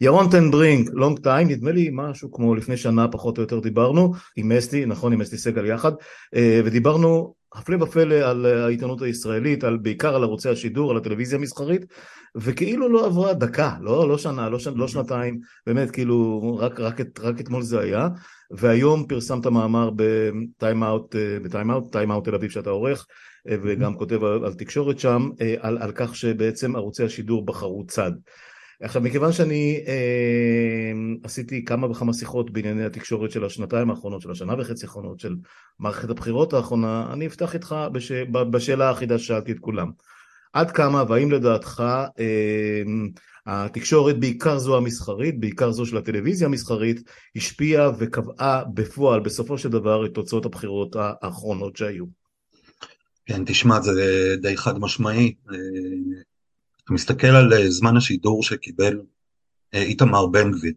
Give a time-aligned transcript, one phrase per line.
[0.00, 4.52] ירון טן-ברינק, long time, נדמה לי משהו כמו לפני שנה פחות או יותר דיברנו עם
[4.52, 5.92] אסתי, נכון עם אסתי סגל יחד,
[6.64, 11.82] ודיברנו הפלא ופלא על העיתונות הישראלית, על, בעיקר על ערוצי השידור, על הטלוויזיה המסחרית,
[12.36, 14.66] וכאילו לא עברה דקה, לא, לא שנה, לא, ש...
[14.66, 18.08] לא שנתיים, באמת כאילו רק, רק, רק אתמול זה היה,
[18.50, 23.06] והיום פרסמת מאמר בטיים אאוט, בטיים אאוט, טיים אאוט תל אביב שאתה עורך,
[23.46, 25.28] וגם כותב על, על תקשורת שם,
[25.60, 28.12] על, על כך שבעצם ערוצי השידור בחרו צד.
[28.82, 30.92] עכשיו מכיוון שאני אה,
[31.22, 35.36] עשיתי כמה וכמה שיחות בענייני התקשורת של השנתיים האחרונות, של השנה וחצי האחרונות, של
[35.78, 38.12] מערכת הבחירות האחרונה, אני אפתח איתך בש...
[38.50, 39.90] בשאלה האחידה ששאלתי את כולם.
[40.52, 41.82] עד כמה והאם לדעתך
[42.18, 42.82] אה,
[43.46, 50.06] התקשורת, בעיקר זו המסחרית, בעיקר זו של הטלוויזיה המסחרית, השפיעה וקבעה בפועל בסופו של דבר
[50.06, 52.04] את תוצאות הבחירות האחרונות שהיו?
[53.26, 55.34] כן, תשמע, זה די חד משמעי.
[56.88, 59.00] אתה מסתכל על אה, זמן השידור שקיבל
[59.74, 60.72] אה, איתמר בן גביר.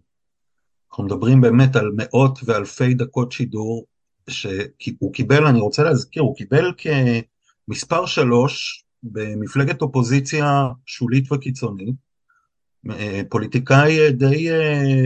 [0.89, 3.85] אנחנו מדברים באמת על מאות ואלפי דקות שידור
[4.29, 6.73] שהוא קיבל, אני רוצה להזכיר, הוא קיבל
[7.67, 11.95] כמספר שלוש במפלגת אופוזיציה שולית וקיצונית,
[12.89, 14.49] אה, פוליטיקאי די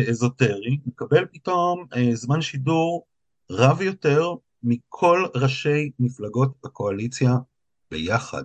[0.09, 3.05] אזוטרי, מקבל פתאום זמן שידור
[3.51, 7.31] רב יותר מכל ראשי מפלגות הקואליציה
[7.91, 8.43] ביחד.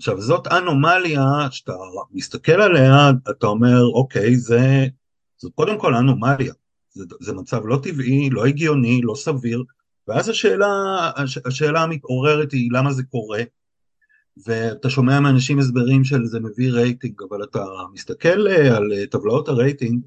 [0.00, 1.72] עכשיו זאת אנומליה שאתה
[2.10, 4.86] מסתכל עליה, אתה אומר אוקיי זה,
[5.36, 6.52] זאת קודם כל אנומליה,
[6.90, 9.62] זה, זה מצב לא טבעי, לא הגיוני, לא סביר,
[10.08, 10.66] ואז השאלה,
[11.16, 13.42] הש, השאלה המתעוררת היא למה זה קורה,
[14.46, 20.02] ואתה שומע מאנשים הסברים של זה מביא רייטינג, אבל אתה מסתכל אה, על טבלאות הרייטינג,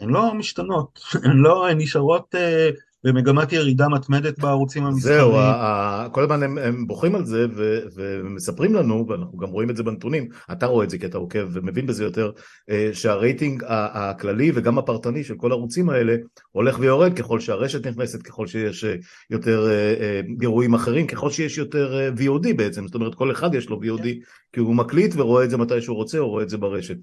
[0.00, 2.70] הן לא משתנות, הן לא, הן נשארות אה,
[3.04, 5.18] במגמת ירידה מתמדת בערוצים המסחריים.
[5.18, 9.76] זהו, כל הזמן הם, הם בוכים על זה ו, ומספרים לנו, ואנחנו גם רואים את
[9.76, 12.30] זה בנתונים, אתה רואה את זה כי אתה עוקב ומבין בזה יותר,
[12.70, 16.16] אה, שהרייטינג הכללי וגם הפרטני של כל הערוצים האלה
[16.50, 18.94] הולך ויורד ככל שהרשת נכנסת, ככל שיש אה,
[19.30, 23.80] יותר אה, גירויים אחרים, ככל שיש יותר VOD בעצם, זאת אומרת כל אחד יש לו
[23.82, 24.06] VOD
[24.52, 26.96] כי הוא מקליט ורואה את זה מתי שהוא רוצה או רואה את זה ברשת.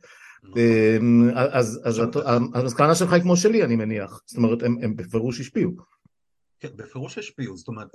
[0.43, 1.29] נכון.
[1.35, 2.01] אז,
[2.53, 5.71] המסקנה שלך היא כמו שלי אני מניח, זאת אומרת הם, הם בפירוש השפיעו.
[6.59, 7.87] כן, בפירוש השפיעו, זאת אומרת,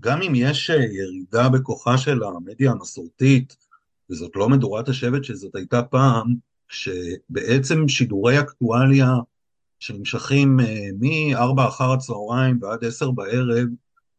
[0.00, 3.56] גם אם יש ירידה בכוחה של המדיה המסורתית,
[4.10, 6.34] וזאת לא מדורת השבט שזאת הייתה פעם,
[6.68, 9.10] שבעצם שידורי אקטואליה
[9.78, 10.56] שנמשכים
[11.00, 13.66] מ-4 אחר הצהריים ועד 10 בערב,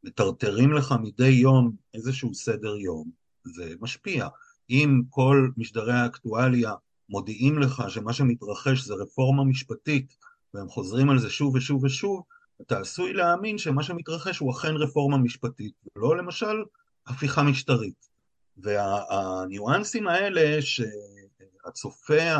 [0.03, 3.09] מטרטרים לך מדי יום איזשהו סדר יום,
[3.45, 4.27] זה משפיע.
[4.69, 6.73] אם כל משדרי האקטואליה
[7.09, 10.17] מודיעים לך שמה שמתרחש זה רפורמה משפטית,
[10.53, 12.23] והם חוזרים על זה שוב ושוב ושוב,
[12.61, 16.63] אתה עשוי להאמין שמה שמתרחש הוא אכן רפורמה משפטית, ולא למשל
[17.07, 18.09] הפיכה משטרית.
[18.57, 22.35] והניואנסים האלה שהצופה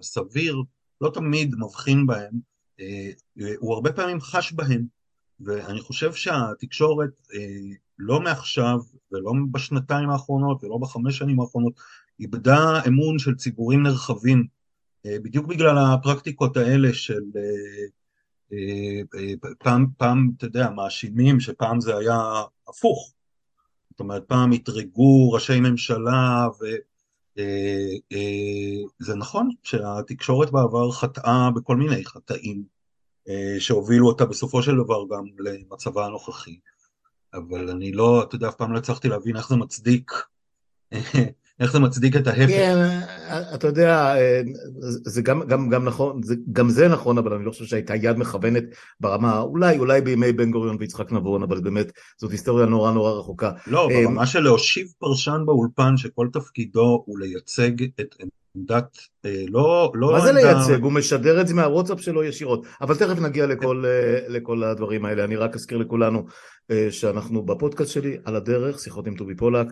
[0.00, 0.62] הסביר
[1.00, 2.40] לא תמיד מבחין בהם,
[2.80, 3.10] אה,
[3.58, 4.86] הוא הרבה פעמים חש בהם,
[5.40, 8.78] ואני חושב שהתקשורת אה, לא מעכשיו
[9.12, 11.74] ולא בשנתיים האחרונות ולא בחמש שנים האחרונות
[12.20, 14.46] איבדה אמון של ציבורים נרחבים,
[15.06, 17.22] אה, בדיוק בגלל הפרקטיקות האלה של
[19.58, 22.20] פעם, פעם, אתה יודע, מאשימים שפעם זה היה
[22.68, 23.12] הפוך.
[23.90, 26.46] זאת אומרת, פעם אתרגו ראשי ממשלה,
[29.00, 32.64] וזה נכון שהתקשורת בעבר חטאה בכל מיני חטאים,
[33.58, 36.58] שהובילו אותה בסופו של דבר גם למצבה הנוכחי.
[37.34, 40.12] אבל אני לא, אתה יודע, אף פעם לא הצלחתי להבין איך זה מצדיק
[41.60, 42.46] איך זה מצדיק את ההפך?
[42.48, 42.76] כן,
[43.54, 44.14] אתה יודע,
[45.04, 48.18] זה גם, גם, גם נכון, זה, גם זה נכון, אבל אני לא חושב שהייתה יד
[48.18, 48.64] מכוונת
[49.00, 53.50] ברמה, אולי, אולי בימי בן גוריון ויצחק נבון, אבל באמת, זאת היסטוריה נורא נורא רחוקה.
[53.66, 58.14] לא, ברמה של להושיב פרשן באולפן שכל תפקידו הוא לייצג את
[58.56, 60.82] עמדת, אה, לא, לא מה זה לייצג?
[60.82, 65.24] הוא משדר את זה מהוואטסאפ שלו ישירות, אבל תכף נגיע לכל, אה, לכל הדברים האלה,
[65.24, 66.24] אני רק אזכיר לכולנו
[66.70, 69.66] אה, שאנחנו בפודקאסט שלי, על הדרך, שיחות עם טובי פולק,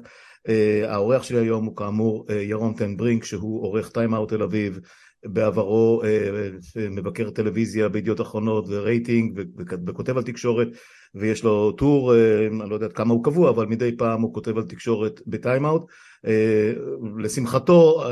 [0.89, 4.81] האורח שלי היום הוא כאמור ירון טן-ברינק, שהוא עורך טיים אאוט תל אביב,
[5.25, 6.03] בעברו
[6.91, 9.41] מבקר טלוויזיה בידיעות אחרונות ורייטינג
[9.87, 10.69] וכותב על תקשורת
[11.15, 12.15] ויש לו טור,
[12.61, 15.83] אני לא יודעת כמה הוא קבוע, אבל מדי פעם הוא כותב על תקשורת בטיים אאוט
[15.83, 15.89] אה,
[17.19, 18.03] לשמחתו,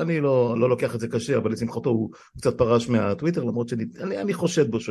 [0.00, 3.84] אני לא, לא לוקח את זה קשה, אבל לשמחתו הוא קצת פרש מהטוויטר, למרות שאני
[4.00, 4.90] אני חושד בו ש,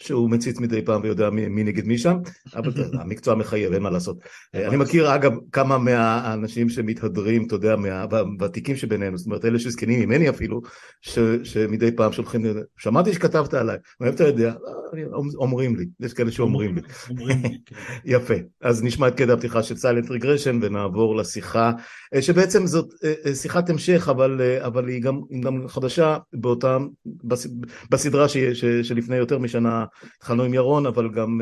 [0.00, 2.16] שהוא מציץ מדי פעם ויודע מי, מי נגד מי שם,
[2.54, 4.18] אבל המקצוע מחייב, אין מה לעשות.
[4.54, 10.28] אני מכיר אגב כמה מהאנשים שמתהדרים, אתה יודע, מהוותיקים שבינינו, זאת אומרת אלה שזקנים ממני
[10.28, 10.60] אפילו,
[11.00, 12.42] ש, שמדי פעם שולחים,
[12.76, 14.54] שמעתי שכתבת עליי, מאיפה אתה יודע?
[15.34, 16.82] אומרים לי, יש כאלה שאומרים לי.
[16.82, 17.14] כן.
[18.14, 21.72] יפה, אז נשמע את קטע הפתיחה של סיילנט רגרשן ונעבור לשיחה, אה,
[22.20, 26.78] שבעצם זאת אה, אה, שיחת המשך, אבל, אבל היא גם, גם חדשה באותה,
[27.90, 29.84] בסדרה ש, ש, שלפני יותר משנה
[30.16, 31.40] התחלנו עם ירון, אבל גם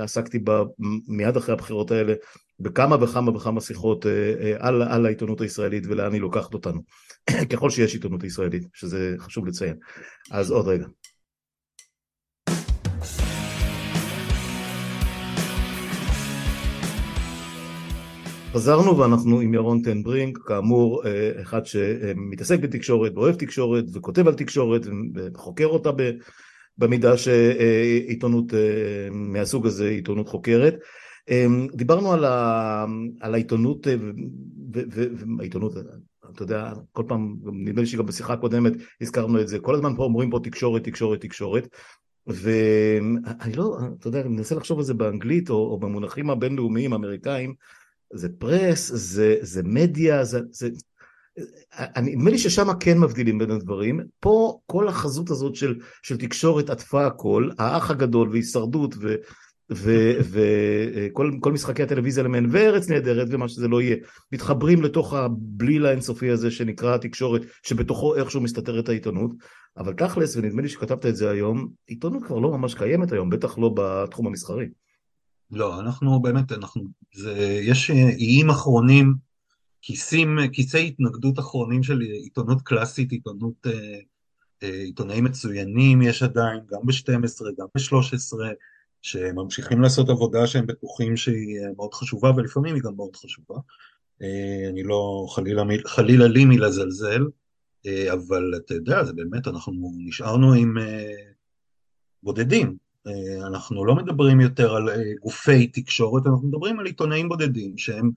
[0.00, 0.62] עסקתי בה
[1.08, 2.14] מיד אחרי הבחירות האלה
[2.60, 4.06] בכמה וכמה וכמה שיחות
[4.58, 6.80] על, על העיתונות הישראלית ולאן היא לוקחת אותנו,
[7.50, 9.74] ככל שיש עיתונות ישראלית, שזה חשוב לציין.
[10.30, 10.86] אז עוד רגע.
[18.52, 24.86] חזרנו ואנחנו עם ירון טנברינק, כאמור אה, אחד שמתעסק בתקשורת ואוהב תקשורת וכותב על תקשורת
[25.14, 25.90] וחוקר אותה
[26.78, 30.74] במידה שעיתונות אה, מהסוג הזה עיתונות חוקרת.
[31.30, 32.84] אה, דיברנו על, ה,
[33.20, 33.86] על העיתונות
[35.38, 35.72] והעיתונות,
[36.34, 40.04] אתה יודע, כל פעם, נדמה לי שגם בשיחה הקודמת הזכרנו את זה, כל הזמן פה
[40.04, 41.68] אומרים פה תקשורת, תקשורת, תקשורת
[42.26, 47.54] ואני לא, אתה יודע, אני מנסה לחשוב על זה באנגלית או, או במונחים הבינלאומיים האמריקאים
[48.12, 50.40] זה פרס, זה, זה מדיה, זה...
[50.50, 50.68] זה
[52.02, 57.06] נדמה לי ששם כן מבדילים בין הדברים, פה כל החזות הזאת של, של תקשורת עטפה
[57.06, 58.94] הכל, האח הגדול והישרדות
[59.70, 63.96] וכל משחקי הטלוויזיה למיין וארץ נהדרת ומה שזה לא יהיה,
[64.32, 69.30] מתחברים לתוך הבליל האינסופי הזה שנקרא התקשורת, שבתוכו איכשהו מסתתרת העיתונות,
[69.76, 73.58] אבל תכלס, ונדמה לי שכתבת את זה היום, עיתונות כבר לא ממש קיימת היום, בטח
[73.58, 74.66] לא בתחום המסחרי.
[75.50, 76.82] לא, אנחנו באמת, אנחנו,
[77.12, 79.14] זה, יש איים אחרונים,
[79.82, 83.98] כיסים, כיסי התנגדות אחרונים של עיתונות קלאסית, עיתונות, אה,
[84.62, 88.36] אה, עיתונאים מצוינים יש עדיין, גם ב-12, גם ב-13,
[89.02, 93.56] שממשיכים לעשות עבודה שהם בטוחים שהיא אה, מאוד חשובה, ולפעמים היא גם מאוד חשובה.
[94.22, 97.22] אה, אני לא, חלילה, חלילה לי מלזלזל,
[97.86, 101.14] אה, אבל אתה יודע, זה באמת, אנחנו נשארנו עם אה,
[102.22, 102.74] בודדים, אה,
[103.46, 108.10] אנחנו לא מדברים יותר על אה, גופי תקשורת, אנחנו מדברים על עיתונאים בודדים שהם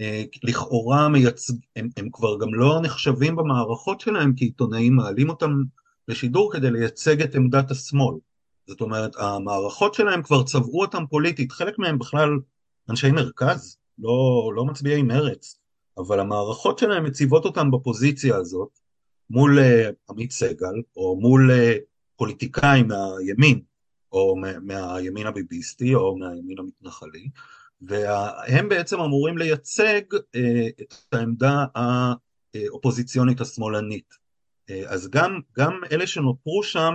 [0.00, 5.62] אה, לכאורה מייצג, הם, הם כבר גם לא נחשבים במערכות שלהם כעיתונאים, מעלים אותם
[6.08, 8.14] לשידור כדי לייצג את עמדת השמאל.
[8.66, 12.38] זאת אומרת, המערכות שלהם כבר צבעו אותם פוליטית, חלק מהם בכלל
[12.90, 15.58] אנשי מרכז, לא, לא מצביעי מרץ,
[15.98, 18.78] אבל המערכות שלהם מציבות אותם בפוזיציה הזאת
[19.30, 19.58] מול
[20.10, 21.50] עמית סגל, או מול
[22.16, 23.60] פוליטיקאים מהימין,
[24.12, 27.28] או מהימין הביביסטי או מהימין המתנחלי,
[27.82, 30.02] והם בעצם אמורים לייצג
[30.34, 34.14] אה, את העמדה האופוזיציונית השמאלנית.
[34.70, 36.94] אה, אז גם, גם אלה שנותרו שם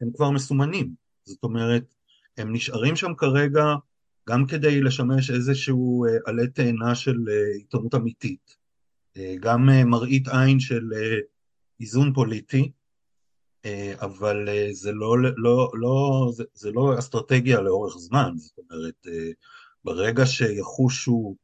[0.00, 1.94] הם כבר מסומנים, זאת אומרת,
[2.38, 3.64] הם נשארים שם כרגע
[4.28, 7.18] גם כדי לשמש איזשהו אה, עלה תאנה של
[7.54, 8.64] עיתונות אמיתית,
[9.40, 10.82] גם מראית עין של
[11.80, 12.72] איזון פוליטי,
[14.00, 19.30] אבל אה, זה לא, לא, לא, זה, זה לא אסטרטגיה לאורך זמן, זאת אומרת, אה,
[19.84, 21.36] ברגע שיחושו,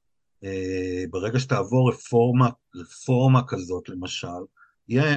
[1.10, 4.28] ברגע שתעבור רפורמה, רפורמה כזאת למשל,
[4.88, 5.16] יהיה,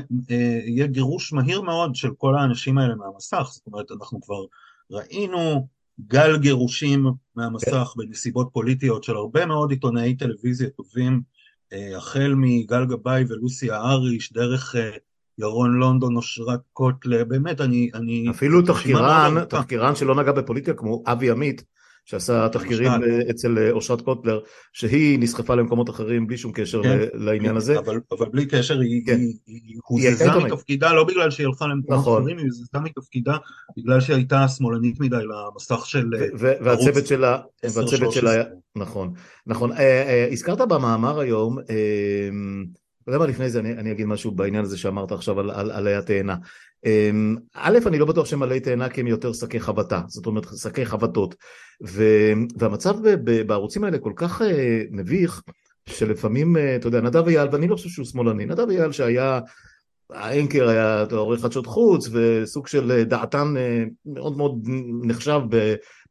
[0.65, 4.45] יהיה גירוש מהיר מאוד של כל האנשים האלה מהמסך, זאת אומרת, אנחנו כבר
[4.91, 5.67] ראינו
[6.07, 7.05] גל גירושים
[7.35, 11.21] מהמסך בנסיבות פוליטיות של הרבה מאוד עיתונאי טלוויזיה טובים,
[11.97, 14.75] החל מגל גבאי ולוסיה אריש, דרך
[15.37, 17.89] ירון לונדון, אושרת קוטלר, באמת, אני...
[17.93, 21.63] אני אפילו תחקירן, תחקירן שלא נגע בפוליטיקה, כמו אבי עמית,
[22.05, 22.91] שעשה תחקירים
[23.29, 24.39] אצל אה, אושרת קוטלר,
[24.73, 27.79] שהיא נסחפה למקומות אחרים בלי שום קשר כן, לעניין כן, הזה.
[27.79, 29.19] אבל, אבל בלי קשר, היא, כן.
[29.19, 32.21] היא, היא הוזזה מתפקידה, לא בגלל שהיא הלכה למקומות נכון.
[32.21, 33.37] אחרים, היא הוזזה מתפקידה
[33.77, 38.43] בגלל שהיא הייתה שמאלנית מדי למסך של והצוות שלה, והצוות שלה,
[38.75, 39.13] נכון,
[39.47, 39.71] נכון.
[39.71, 41.57] אה, אה, הזכרת במאמר היום,
[43.03, 45.71] אתה יודע מה לפני זה אני, אני אגיד משהו בעניין הזה שאמרת עכשיו על, על
[45.71, 46.35] עלי התאנה.
[46.85, 50.45] אמ, א', אני לא בטוח שהם עלי תאנה כי הם יותר שקי חבטה, זאת אומרת
[50.61, 51.35] שקי חבטות.
[51.87, 52.03] ו,
[52.57, 54.45] והמצב ב, ב, בערוצים האלה כל כך uh,
[54.91, 55.41] מביך,
[55.85, 59.39] שלפעמים, uh, אתה יודע, נדב אייל, ואני לא חושב שהוא שמאלני, נדב אייל שהיה,
[60.09, 63.53] האנקר היה עורך חדשות חוץ, וסוג של אה, דעתן
[64.05, 64.67] מאוד מאוד
[65.03, 65.39] נחשב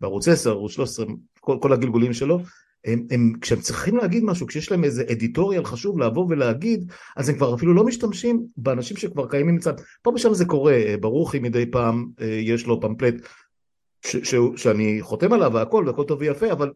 [0.00, 1.06] בערוץ 10, ערוץ 13,
[1.40, 2.40] כל, כל הגלגולים שלו,
[2.84, 7.36] הם, הם, כשהם צריכים להגיד משהו, כשיש להם איזה אדיטוריאל חשוב לבוא ולהגיד, אז הם
[7.36, 9.72] כבר אפילו לא משתמשים באנשים שכבר קיימים מצד,
[10.02, 13.14] פה ושם זה קורה, אה, ברוכי מדי פעם אה, יש לו פמפלט
[14.06, 16.70] ש, ש, שאני חותם עליו והכל, והכל טוב ויפה, אבל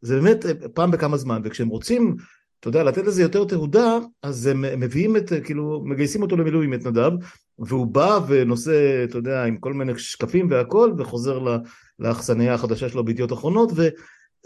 [0.00, 2.16] זה באמת אה, פעם בכמה זמן, וכשהם רוצים,
[2.60, 6.86] אתה יודע, לתת לזה יותר תהודה, אז הם מביאים את, כאילו, מגייסים אותו למילואים, את
[6.86, 7.10] נדב,
[7.58, 11.38] והוא בא ונושא, אתה יודע, עם כל מיני שקפים והכל, וחוזר
[11.98, 13.72] לאכסניה החדשה שלו בידיעות אחרונות,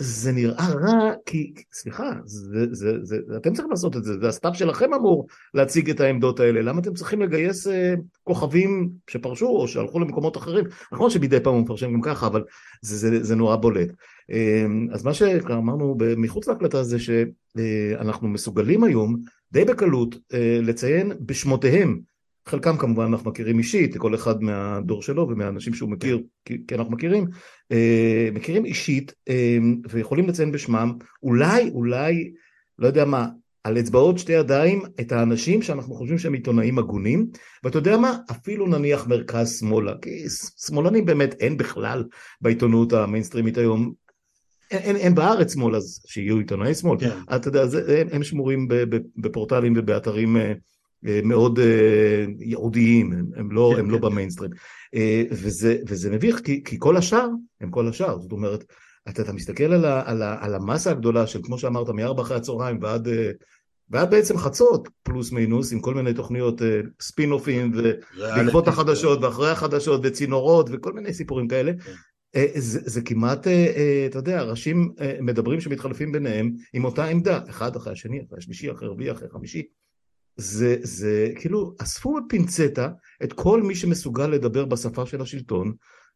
[0.01, 4.29] וזה נראה רע, כי, סליחה, זה, זה, זה, זה, אתם צריכים לעשות את זה, זה
[4.29, 9.69] הסטאף שלכם אמור להציג את העמדות האלה, למה אתם צריכים לגייס אה, כוכבים שפרשו או
[9.69, 10.65] שהלכו למקומות אחרים?
[10.93, 12.45] נכון שמדי פעם הוא מפרשן גם ככה, אבל
[12.83, 13.89] זה, זה, זה נורא בולט.
[14.31, 19.17] אה, אז מה שאמרנו מחוץ להקלטה זה שאנחנו מסוגלים היום
[19.53, 22.01] די בקלות אה, לציין בשמותיהם
[22.51, 26.93] חלקם כמובן אנחנו מכירים אישית, כל אחד מהדור שלו ומהאנשים שהוא מכיר, כי, כי אנחנו
[26.93, 27.27] מכירים,
[27.73, 29.59] אה, מכירים אישית אה,
[29.91, 30.93] ויכולים לציין בשמם,
[31.23, 32.33] אולי, אולי,
[32.79, 33.29] לא יודע מה,
[33.65, 37.27] על אצבעות שתי ידיים את האנשים שאנחנו חושבים שהם עיתונאים הגונים,
[37.65, 38.19] ואתה יודע מה?
[38.31, 40.25] אפילו נניח מרכז שמאלה, כי
[40.67, 42.05] שמאלנים באמת אין בכלל
[42.41, 43.93] בעיתונות המיינסטרימית היום,
[44.71, 47.35] אין, אין, אין בארץ שמאל אז שיהיו עיתונאי שמאל, כן.
[47.35, 48.69] אתה יודע, זה, הם, הם שמורים
[49.17, 50.53] בפורטלים ובאתרים אה,
[51.03, 54.51] מאוד אה, ייעודיים, הם, הם לא, כן, הם לא כן, לא במיינסטרים.
[54.95, 57.29] אה, וזה, וזה מביך, כי, כי כל השאר
[57.61, 58.65] הם כל השאר, זאת אומרת,
[59.09, 62.37] אתה, אתה מסתכל על, ה, על, ה, על המסה הגדולה של, כמו שאמרת, מארבע אחרי
[62.37, 63.09] הצהריים ועד,
[63.91, 66.63] ועד בעצם חצות, פלוס מינוס, עם כל מיני תוכניות
[67.01, 71.73] ספין אופים, ובעקבות החדשות, ואחרי החדשות, וצינורות, וכל מיני סיפורים כאלה.
[71.73, 71.93] כן.
[72.57, 73.47] זה, זה כמעט,
[74.07, 78.89] אתה יודע, ראשים מדברים שמתחלפים ביניהם עם אותה עמדה, אחד אחרי השני, אחרי השלישי, אחרי
[78.89, 79.63] רביעי, אחרי חמישי.
[80.37, 82.89] זה, זה כאילו אספו בפינצטה
[83.25, 85.75] את כל מי שמסוגל לדבר בשפה של השלטון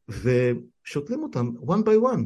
[0.08, 2.24] ושותלים אותם one by one.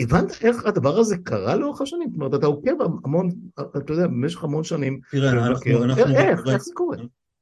[0.00, 2.08] הבנת איך הדבר הזה קרה לאורך השנים?
[2.10, 3.30] זאת אומרת, אתה עוקב המון,
[3.76, 5.00] אתה יודע, במשך המון שנים.
[5.10, 6.96] תראה, אנחנו, אנחנו, איך, איך, איך זה קורה?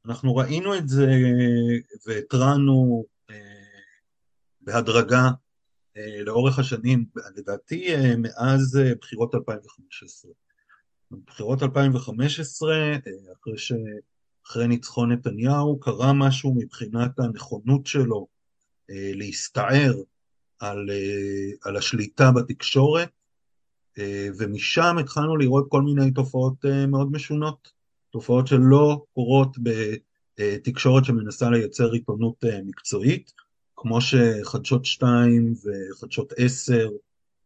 [0.06, 1.06] אנחנו ראינו את זה
[2.06, 3.36] והתרענו אה,
[4.60, 5.30] בהדרגה
[5.96, 7.04] אה, לאורך השנים,
[7.36, 10.32] לדעתי אה, מאז אה, בחירות 2015.
[11.10, 12.96] בבחירות 2015, אה,
[13.40, 13.72] אחרי, ש...
[14.46, 18.26] אחרי ניצחון נתניהו, קרה משהו מבחינת הנכונות שלו
[18.90, 19.94] אה, להסתער
[20.58, 23.08] על, אה, על השליטה בתקשורת,
[24.38, 27.68] ומשם התחלנו לראות כל מיני תופעות מאוד משונות,
[28.10, 29.56] תופעות שלא קורות
[30.38, 33.32] בתקשורת שמנסה לייצר עיתונות מקצועית,
[33.76, 36.88] כמו שחדשות 2 וחדשות 10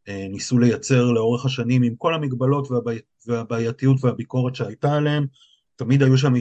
[0.08, 2.68] ניסו לייצר לאורך השנים עם כל המגבלות
[3.26, 5.26] והבעייתיות והביקורת שהייתה עליהם,
[5.76, 6.32] תמיד היו שם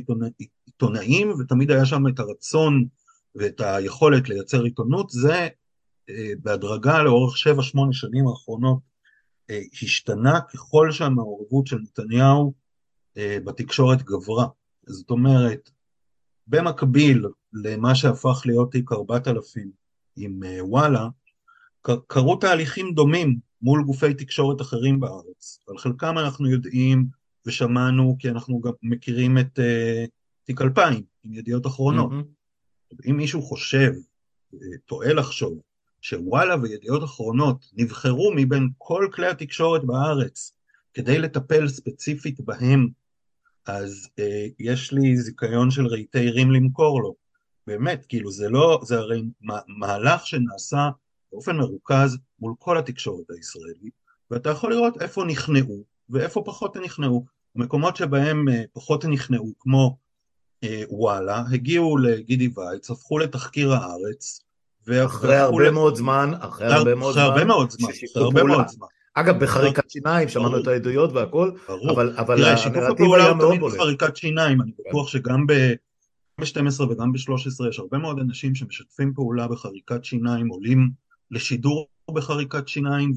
[0.66, 2.86] עיתונאים ותמיד היה שם את הרצון
[3.36, 5.48] ואת היכולת לייצר עיתונות, זה
[6.10, 7.40] אה, בהדרגה לאורך 7-8
[7.92, 8.80] שנים האחרונות
[9.50, 12.54] אה, השתנה ככל שהמעורבות של נתניהו
[13.18, 14.48] אה, בתקשורת גברה.
[14.88, 15.70] זאת אומרת,
[16.48, 19.72] במקביל למה שהפך להיות תיק 4000
[20.16, 21.08] עם וואלה,
[22.08, 25.60] קרו תהליכים דומים מול גופי תקשורת אחרים בארץ.
[25.68, 27.06] על חלקם אנחנו יודעים
[27.46, 30.10] ושמענו כי אנחנו גם מכירים את uh,
[30.44, 32.12] תיק 2000 עם ידיעות אחרונות.
[32.12, 33.10] Mm-hmm.
[33.10, 33.92] אם מישהו חושב,
[34.54, 35.60] uh, טועה לחשוב,
[36.02, 40.54] שוואלה וידיעות אחרונות נבחרו מבין כל כלי התקשורת בארץ
[40.94, 42.88] כדי לטפל ספציפית בהם,
[43.66, 44.24] אז uh,
[44.60, 47.16] יש לי זיכיון של רהיטי רים למכור לו.
[47.68, 49.24] באמת, כאילו זה לא, זה הרי
[49.68, 50.90] מהלך שנעשה
[51.32, 53.94] באופן מרוכז מול כל התקשורת הישראלית,
[54.32, 57.26] ואתה יכול לראות איפה נכנעו ואיפה פחות נכנעו.
[57.56, 59.98] מקומות שבהם אה, פחות נכנעו, כמו
[60.64, 64.44] אה, וואלה, הגיעו לגידי וייץ, הפכו לתחקיר הארץ,
[65.06, 68.88] אחרי הרבה מאוד זמן, אחרי הרבה מאוד זמן, הרבה מאוד זמן, אחרי הרבה מאוד זמן.
[69.14, 71.52] אגב, בחריקת שיניים, שמענו את העדויות והכל,
[72.18, 73.74] אבל הנרטיב היה מאוד בולט.
[73.74, 80.06] בחריקת שיניים, אני בטוח שגם ב-12 וגם ב-13 יש הרבה מאוד אנשים שמשתפים פעולה בחריקת
[80.06, 80.90] שיניים, עולים
[81.32, 83.14] לשידור בחריקת שיניים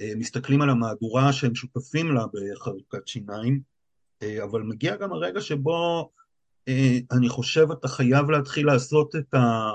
[0.00, 3.60] ומסתכלים על המהדורה שהם שותפים לה בחריקת שיניים,
[4.22, 6.10] אה, אבל מגיע גם הרגע שבו
[6.68, 9.70] אה, אני חושב אתה חייב להתחיל לעשות את ה...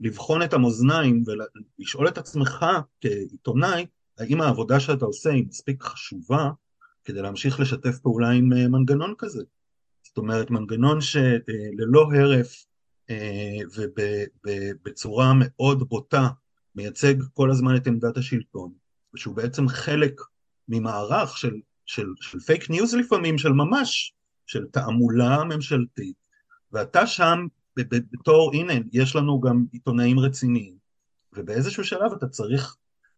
[0.00, 2.66] לבחון את המאזניים ולשאול את עצמך
[3.00, 3.86] כעיתונאי,
[4.18, 6.50] האם העבודה שאתה עושה היא מספיק חשובה
[7.04, 9.42] כדי להמשיך לשתף פעולה עם אה, מנגנון כזה.
[10.02, 12.64] זאת אומרת, מנגנון שללא הרף
[14.44, 16.28] ובצורה מאוד בוטה
[16.78, 18.72] מייצג כל הזמן את עמדת השלטון,
[19.14, 20.20] ושהוא בעצם חלק
[20.68, 21.54] ממערך של,
[21.86, 24.14] של, של fake news לפעמים, של ממש,
[24.46, 26.16] של תעמולה ממשלתית,
[26.72, 30.74] ואתה שם בתור, הנה, יש לנו גם עיתונאים רציניים,
[31.32, 32.76] ובאיזשהו שלב אתה צריך,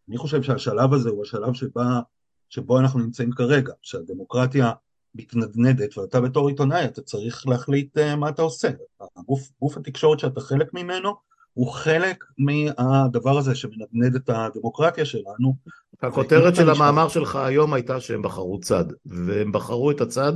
[0.08, 2.00] אני חושב שהשלב הזה הוא השלב שבה,
[2.48, 4.72] שבו אנחנו נמצאים כרגע, שהדמוקרטיה
[5.14, 8.70] מתנדנדת, ואתה בתור עיתונאי אתה צריך להחליט אה, מה אתה עושה.
[9.16, 11.14] הגוף, גוף התקשורת שאתה חלק ממנו,
[11.52, 15.54] הוא חלק מהדבר הזה שמנדנד את הדמוקרטיה שלנו.
[16.02, 20.32] הכותרת של המאמר שלך היום הייתה שהם בחרו צד, והם בחרו את הצד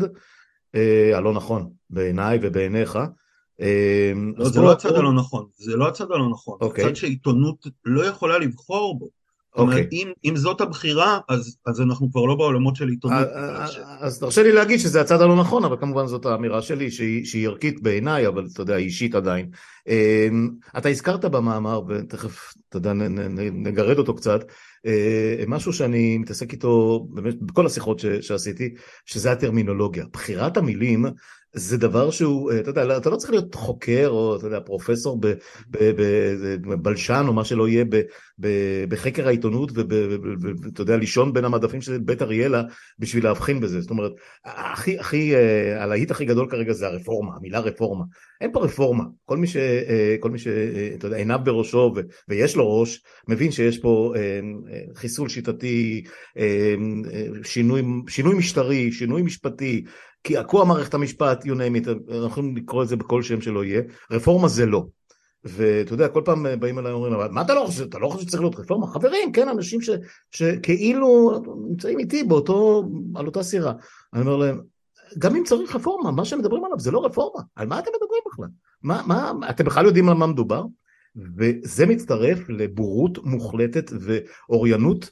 [0.75, 2.99] אה, הלא נכון בעיניי ובעיניך,
[4.37, 6.85] לא, זה לא הצד הלא נכון, זה לא הצד הלא נכון, זה אוקיי.
[6.85, 9.09] הצד שעיתונות לא יכולה לבחור בו.
[9.54, 9.88] אוקיי.
[9.92, 13.28] אם, אם זאת הבחירה, אז, אז אנחנו כבר לא בעולמות של עיתונות.
[14.00, 17.49] אז תרשה לי להגיד שזה הצד הלא נכון, אבל כמובן זאת האמירה שלי, שהיא, שהיא
[17.49, 19.50] ערכית בעיניי, אבל אתה יודע, אישית עדיין.
[20.78, 22.92] אתה הזכרת במאמר, ותכף, אתה יודע,
[23.52, 24.46] נגרד אותו קצת, אה,
[25.46, 28.74] משהו שאני מתעסק איתו באמת בכל השיחות שעשיתי,
[29.06, 30.04] שזה הטרמינולוגיה.
[30.12, 31.04] בחירת המילים
[31.54, 35.20] זה דבר שהוא, אה, אתה יודע, אתה לא צריך להיות חוקר או, אתה יודע, פרופסור
[36.60, 37.84] בבלשן או מה שלא יהיה
[38.88, 42.62] בחקר העיתונות ואתה יודע, לישון בין המדפים של בית אריאלה
[42.98, 43.80] בשביל להבחין בזה.
[43.80, 44.12] זאת אומרת,
[44.44, 48.04] הכי, הכי, אה, הלהיט הכי גדול כרגע זה הרפורמה, המילה רפורמה.
[48.40, 49.04] אין פה רפורמה.
[49.24, 49.56] כל מי ש...
[49.56, 50.46] אה, כל מי ש...
[50.94, 51.94] אתה יודע, עיניו בראשו
[52.28, 54.14] ויש לו ראש, מבין שיש פה
[54.95, 56.04] חיסול שיטתי,
[57.45, 59.85] שינוי, שינוי משטרי, שינוי משפטי,
[60.25, 63.64] כי עקוע מערכת המשפט, you name it, אנחנו יכולים לקרוא את זה בכל שם שלא
[63.64, 64.87] יהיה, רפורמה זה לא.
[65.45, 68.43] ואתה יודע, כל פעם באים אליי ואומרים, מה אתה לא חושב, אתה לא חושב שצריך
[68.43, 68.87] להיות רפורמה?
[68.87, 69.90] חברים, כן, אנשים ש,
[70.31, 73.73] שכאילו נמצאים איתי באותו, על אותה סירה.
[74.12, 74.61] אני אומר להם,
[75.19, 78.49] גם אם צריך רפורמה, מה שמדברים עליו זה לא רפורמה, על מה אתם מדברים בכלל?
[78.83, 80.64] מה, מה, אתם בכלל יודעים על מה מדובר?
[81.16, 85.11] וזה מצטרף לבורות מוחלטת ואוריינות,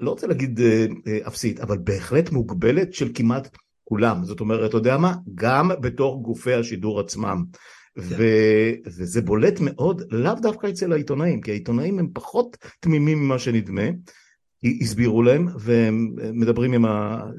[0.00, 4.76] לא רוצה להגיד אה, אה, אפסית, אבל בהחלט מוגבלת של כמעט כולם, זאת אומרת, אתה
[4.76, 5.14] יודע מה?
[5.34, 7.44] גם בתוך גופי השידור עצמם.
[7.94, 8.00] כן.
[8.02, 8.24] ו...
[8.86, 13.82] וזה בולט מאוד, לאו דווקא אצל העיתונאים, כי העיתונאים הם פחות תמימים ממה שנדמה,
[14.80, 16.84] הסבירו להם, והם מדברים עם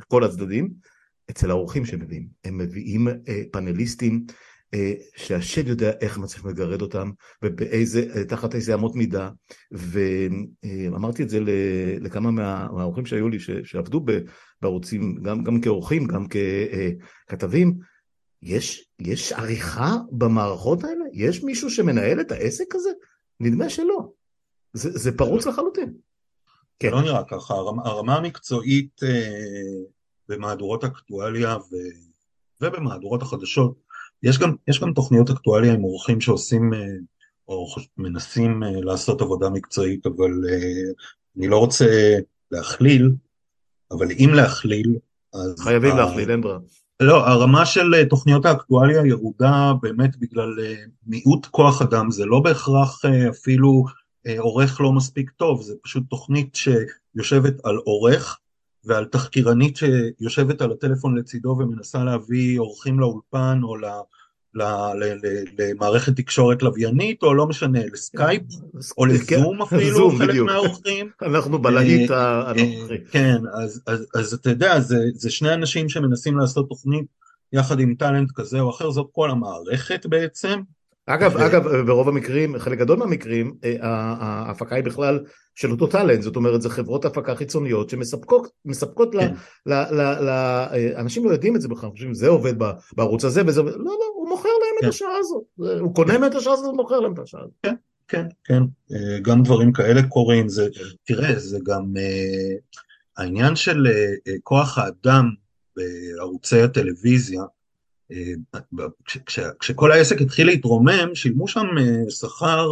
[0.07, 0.69] כל הצדדים.
[1.29, 4.35] אצל האורחים שמביאים, הם מביאים אה, פאנליסטים אה,
[5.15, 7.11] שהשד יודע איך מצליח לגרד אותם
[7.43, 9.29] ובאיזה, אה, תחת איזה אמות מידה
[9.71, 11.39] ואמרתי את זה
[11.99, 14.05] לכמה מהאורחים שהיו לי שעבדו
[14.61, 16.25] בערוצים גם, גם כאורחים גם
[17.27, 17.77] ככתבים
[18.41, 21.05] יש, יש עריכה במערכות האלה?
[21.13, 22.89] יש מישהו שמנהל את העסק הזה?
[23.39, 24.11] נדמה שלא.
[24.73, 25.93] זה, זה פרוץ לחלוטין.
[26.79, 26.91] כן.
[26.91, 29.83] לא נראה ככה, הרמה, הרמה המקצועית אה,
[30.29, 31.75] במהדורות אקטואליה ו,
[32.61, 33.77] ובמהדורות החדשות
[34.23, 36.79] יש גם, יש גם תוכניות אקטואליה עם אורחים שעושים אה,
[37.47, 40.91] או מנסים אה, לעשות עבודה מקצועית, אבל אה,
[41.37, 42.17] אני לא רוצה
[42.51, 43.11] להכליל,
[43.91, 44.95] אבל אם להכליל,
[45.33, 45.59] אז...
[45.59, 45.95] חייבים ה...
[45.95, 46.59] להכליל, אין ברירה.
[46.99, 50.55] לא, הרמה של תוכניות האקטואליה ירודה באמת בגלל
[51.07, 53.85] מיעוט כוח אדם, זה לא בהכרח אפילו
[54.37, 58.39] עורך לא מספיק טוב, זה פשוט תוכנית שיושבת על עורך
[58.87, 63.85] ועל תחקירנית שיושבת על הטלפון לצידו ומנסה להביא אורחים לאולפן או ל...
[65.59, 68.41] למערכת תקשורת לוויינית, או לא משנה, לסקייפ,
[68.97, 71.09] או כן, לזום אפילו, חלק מהאורחים.
[71.27, 72.93] אנחנו בלהיט אה, הנוכחי.
[72.93, 73.37] אה, כן,
[74.15, 74.79] אז אתה יודע,
[75.13, 77.05] זה שני אנשים שמנסים לעשות תוכנית
[77.53, 80.61] יחד עם טאלנט כזה או אחר, זאת כל המערכת בעצם.
[81.09, 81.45] אגב, ו...
[81.45, 85.19] אגב, ברוב המקרים, חלק גדול מהמקרים, אה, ההפקה היא בכלל
[85.55, 89.33] של אותו טאלנט, זאת אומרת, זה חברות הפקה חיצוניות שמספקות מספקות כן.
[89.65, 92.53] לאנשים אה, לא יודעים את זה בכלל, חושבים, זה עובד
[92.95, 94.87] בערוץ הזה וזה, לא, לא, הוא מוכר להם כן.
[94.87, 95.43] את השעה הזאת,
[95.79, 96.23] הוא קונה כן.
[96.23, 97.53] את השעה הזאת ומוכר להם את השעה הזאת.
[97.63, 97.75] כן,
[98.07, 100.83] כן, כן, אה, גם דברים כאלה קורים, זה, כן.
[101.03, 101.93] תראה, זה גם
[103.17, 103.87] העניין של
[104.43, 105.29] כוח האדם
[105.75, 107.41] בערוצי הטלוויזיה,
[109.59, 112.69] כשכל העסק התחיל להתרומם, שילמו שם אה, שכר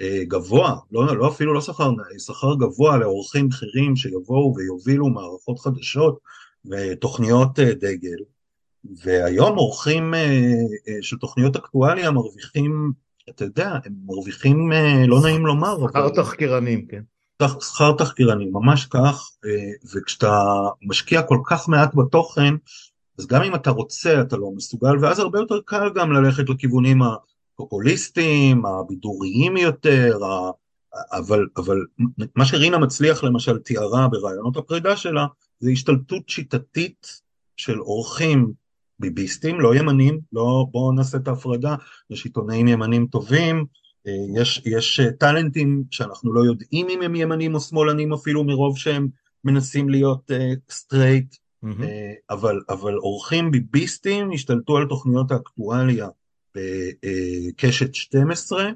[0.00, 6.18] אה, גבוה, לא, לא אפילו לא שכר, שכר גבוה לאורחים בכירים שיבואו ויובילו מערכות חדשות
[6.70, 8.16] ותוכניות אה, דגל,
[9.04, 10.14] והיום אורחים
[11.02, 12.92] של תוכניות אקטואליה מרוויחים,
[13.30, 14.72] אתה יודע, הם מרוויחים,
[15.06, 17.02] לא נעים לומר, שכר תחקירנים, כן.
[17.60, 19.30] שכר תחקירנים, ממש כך,
[19.94, 20.44] וכשאתה
[20.82, 22.54] משקיע כל כך מעט בתוכן,
[23.18, 26.98] אז גם אם אתה רוצה אתה לא מסוגל, ואז הרבה יותר קל גם ללכת לכיוונים
[27.02, 30.18] הפופוליסטיים, הבידוריים יותר,
[31.12, 31.76] אבל, אבל
[32.36, 35.26] מה שרינה מצליח למשל תיארה ברעיונות הפרידה שלה,
[35.60, 37.20] זה השתלטות שיטתית
[37.56, 38.52] של אורחים
[38.98, 41.74] ביביסטים, לא ימנים, לא בואו נעשה את ההפרדה,
[42.10, 43.64] יש עיתונאים ימנים טובים,
[44.36, 49.08] יש, יש טאלנטים שאנחנו לא יודעים אם הם ימנים או שמאלנים אפילו מרוב שהם
[49.44, 50.30] מנסים להיות
[50.70, 51.41] straight, אה, אהמ.
[52.30, 56.08] אבל, אבל אורחים ביביסטים השתלטו על תוכניות האקטואליה
[56.54, 58.70] בקשת 12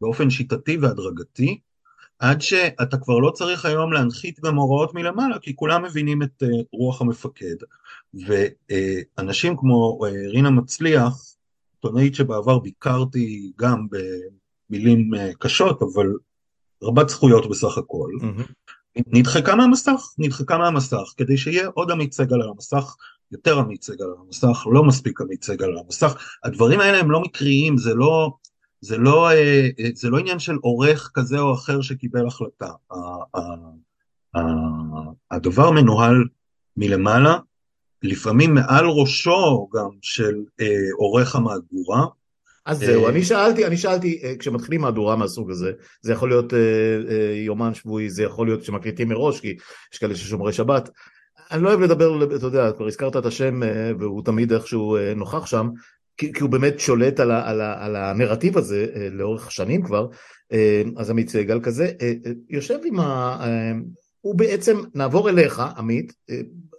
[0.00, 1.60] באופן שיטתי והדרגתי,
[2.18, 6.48] עד שאתה כבר לא צריך היום להנחית גם הוראות מלמעלה, כי כולם מבינים את אה,
[6.72, 7.56] רוח המפקד.
[8.14, 11.34] ואנשים כמו אה, רינה מצליח,
[11.74, 13.86] עיתונאית שבעבר ביקרתי גם
[14.70, 16.06] במילים קשות, אבל
[16.82, 18.72] רבת זכויות בסך הכל, mm-hmm.
[19.06, 22.96] נדחקה מהמסך, נדחקה מהמסך, כדי שיהיה עוד עמית סגל על המסך
[23.32, 26.14] יותר עמית סגל על המסך, לא מספיק עמית סגל על המסך.
[26.44, 28.30] הדברים האלה הם לא מקריים, זה לא,
[28.80, 32.70] זה לא, אה, זה לא עניין של עורך כזה או אחר שקיבל החלטה.
[35.30, 36.24] הדבר מנוהל
[36.76, 37.38] מלמעלה,
[38.02, 40.34] לפעמים מעל ראשו גם של
[40.98, 42.06] עורך המהדורה,
[42.68, 46.54] אז זהו, אה, אני שאלתי, אני שאלתי, אה, כשמתחילים מהדורה מהסוג הזה, זה יכול להיות
[46.54, 46.58] אה,
[47.46, 49.56] יומן שבועי, זה יכול להיות שמקליטים מראש, כי
[49.92, 50.90] יש כאלה ששומרי שבת.
[51.50, 53.60] אני לא אוהב לדבר, אתה יודע, כבר הזכרת את השם,
[53.98, 55.68] והוא תמיד איכשהו נוכח שם,
[56.16, 60.06] כי, כי הוא באמת שולט על, ה, על, ה, על הנרטיב הזה לאורך שנים כבר,
[60.96, 61.92] אז עמית סגל כזה,
[62.48, 63.38] יושב עם ה...
[64.20, 66.12] הוא בעצם, נעבור אליך, עמית,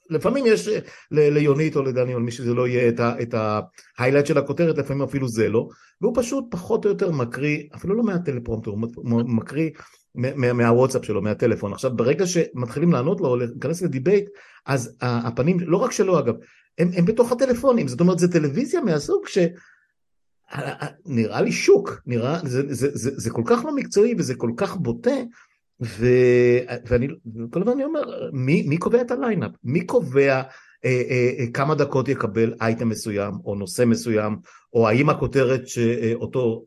[0.09, 0.79] לפעמים יש אה,
[1.11, 3.33] ליונית או לדני או למי שזה לא יהיה את
[3.97, 5.67] ההיילייט של הכותרת, לפעמים אפילו זה לא,
[6.01, 9.69] והוא פשוט פחות או יותר מקריא, אפילו לא מהטלפרומטר, הוא מקריא
[10.53, 11.73] מהוואטסאפ שלו, מהטלפון.
[11.73, 14.29] עכשיו ברגע שמתחילים לענות לו, להיכנס ל debate,
[14.65, 16.35] אז הפנים, לא רק שלו אגב,
[16.77, 19.37] הם, הם בתוך הטלפונים, זאת אומרת זה טלוויזיה מהסוג ש...
[21.05, 24.77] נראה לי שוק, נראה, זה, זה, זה, זה כל כך לא מקצועי וזה כל כך
[24.77, 25.15] בוטה,
[25.81, 26.07] ו...
[26.85, 27.07] ואני
[27.51, 29.51] כל הזמן אני אומר, מי, מי קובע את הליינאפ?
[29.63, 30.41] מי קובע
[30.85, 34.37] אה, אה, אה, כמה דקות יקבל אייטם מסוים, או נושא מסוים,
[34.73, 36.65] או האם הכותרת שאותו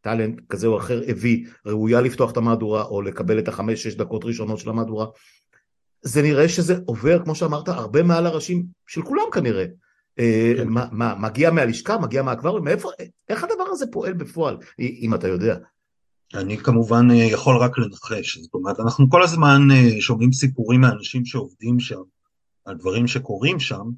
[0.00, 4.58] טאלנט כזה או אחר הביא, ראויה לפתוח את המהדורה, או לקבל את החמש-שש דקות ראשונות
[4.58, 5.06] של המהדורה.
[6.02, 9.64] זה נראה שזה עובר, כמו שאמרת, הרבה מעל הראשים של כולם כנראה.
[10.16, 10.68] כן.
[10.68, 12.90] מה, מה, מגיע מהלשכה, מגיע מהקברים, מאיפה,
[13.28, 15.56] איך הדבר הזה פועל בפועל, אם אתה יודע?
[16.34, 21.24] אני כמובן אה, יכול רק לנחש, זאת אומרת, אנחנו כל הזמן אה, שומעים סיפורים מאנשים
[21.24, 22.02] שעובדים שם,
[22.64, 23.90] על דברים שקורים שם,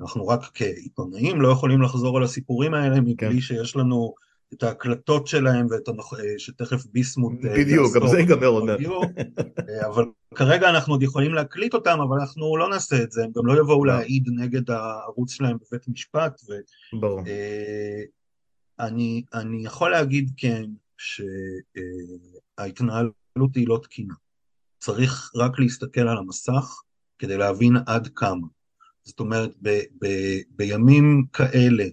[0.00, 3.40] אנחנו רק כעיתונאים לא יכולים לחזור על הסיפורים האלה מבלי כן.
[3.40, 4.14] שיש לנו
[4.52, 6.14] את ההקלטות שלהם ואת הנוח...
[6.14, 7.32] אה, שתכף ביסמוט...
[7.42, 8.80] בדיוק, גם זה ייגמר עוד מעט.
[9.90, 13.46] אבל כרגע אנחנו עוד יכולים להקליט אותם, אבל אנחנו לא נעשה את זה, הם גם
[13.46, 13.92] לא יבואו לא.
[13.92, 16.40] להעיד נגד הערוץ שלהם בבית משפט.
[16.48, 16.52] ו...
[17.00, 17.20] ברור.
[18.80, 20.64] אני, אני יכול להגיד כן,
[22.58, 24.14] שההתנהלות היא לא תקינה.
[24.78, 26.82] צריך רק להסתכל על המסך
[27.18, 28.46] כדי להבין עד כמה.
[29.04, 29.68] זאת אומרת, ב,
[30.02, 30.06] ב,
[30.50, 31.84] בימים כאלה,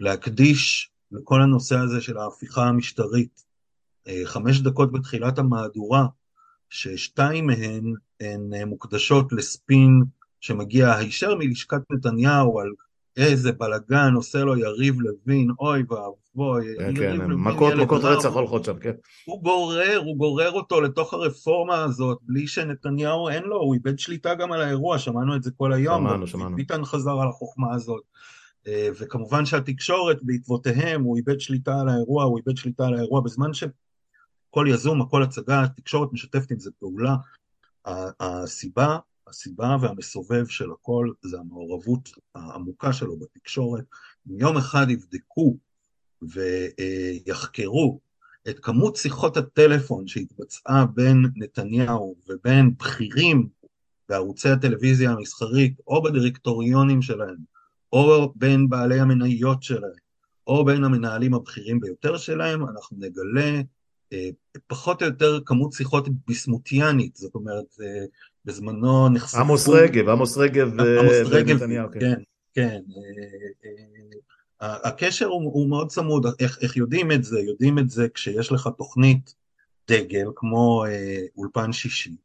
[0.00, 3.44] להקדיש לכל הנושא הזה של ההפיכה המשטרית,
[4.08, 6.06] אה, חמש דקות בתחילת המהדורה,
[6.68, 10.02] ששתיים מהן הן מוקדשות לספין
[10.40, 12.68] שמגיע הישר מלשכת נתניהו על
[13.16, 16.66] איזה בלאגן עושה לו יריב לוין, אוי ואבוי.
[16.78, 18.92] כן, כן מכות, מכות רצח הולכות שם, כן.
[19.24, 24.34] הוא גורר, הוא גורר אותו לתוך הרפורמה הזאת, בלי שנתניהו אין לו, הוא איבד שליטה
[24.34, 26.06] גם על האירוע, שמענו את זה כל היום.
[26.06, 26.56] שמענו, שמענו.
[26.56, 28.02] ביטן חזר על החוכמה הזאת.
[28.66, 33.50] אה, וכמובן שהתקשורת בעקבותיהם, הוא איבד שליטה על האירוע, הוא איבד שליטה על האירוע בזמן
[33.52, 37.16] שכל יזום, הכל הצגה, התקשורת משתפת עם זה פעולה.
[38.20, 38.98] הסיבה
[39.34, 43.84] הסיבה והמסובב של הכל זה המעורבות העמוקה שלו בתקשורת.
[44.30, 45.56] אם יום אחד יבדקו
[46.22, 48.00] ויחקרו
[48.48, 53.48] את כמות שיחות הטלפון שהתבצעה בין נתניהו ובין בכירים
[54.08, 57.36] בערוצי הטלוויזיה המסחרית או בדירקטוריונים שלהם,
[57.92, 60.04] או בין בעלי המניות שלהם,
[60.46, 63.60] או בין המנהלים הבכירים ביותר שלהם, אנחנו נגלה
[64.12, 64.28] אה,
[64.66, 68.04] פחות או יותר כמות שיחות ביסמוטיאנית, זאת אומרת, אה,
[68.44, 69.40] בזמנו נחשפו...
[69.40, 72.00] עמוס רגב, עמוס רגב ונתניהו, כן.
[72.00, 72.14] כן,
[72.54, 72.80] כן.
[74.60, 77.40] הקשר הוא, הוא מאוד צמוד, איך, איך יודעים את זה?
[77.40, 79.34] יודעים את זה כשיש לך תוכנית
[79.88, 82.16] דגל כמו אה, אולפן שישי,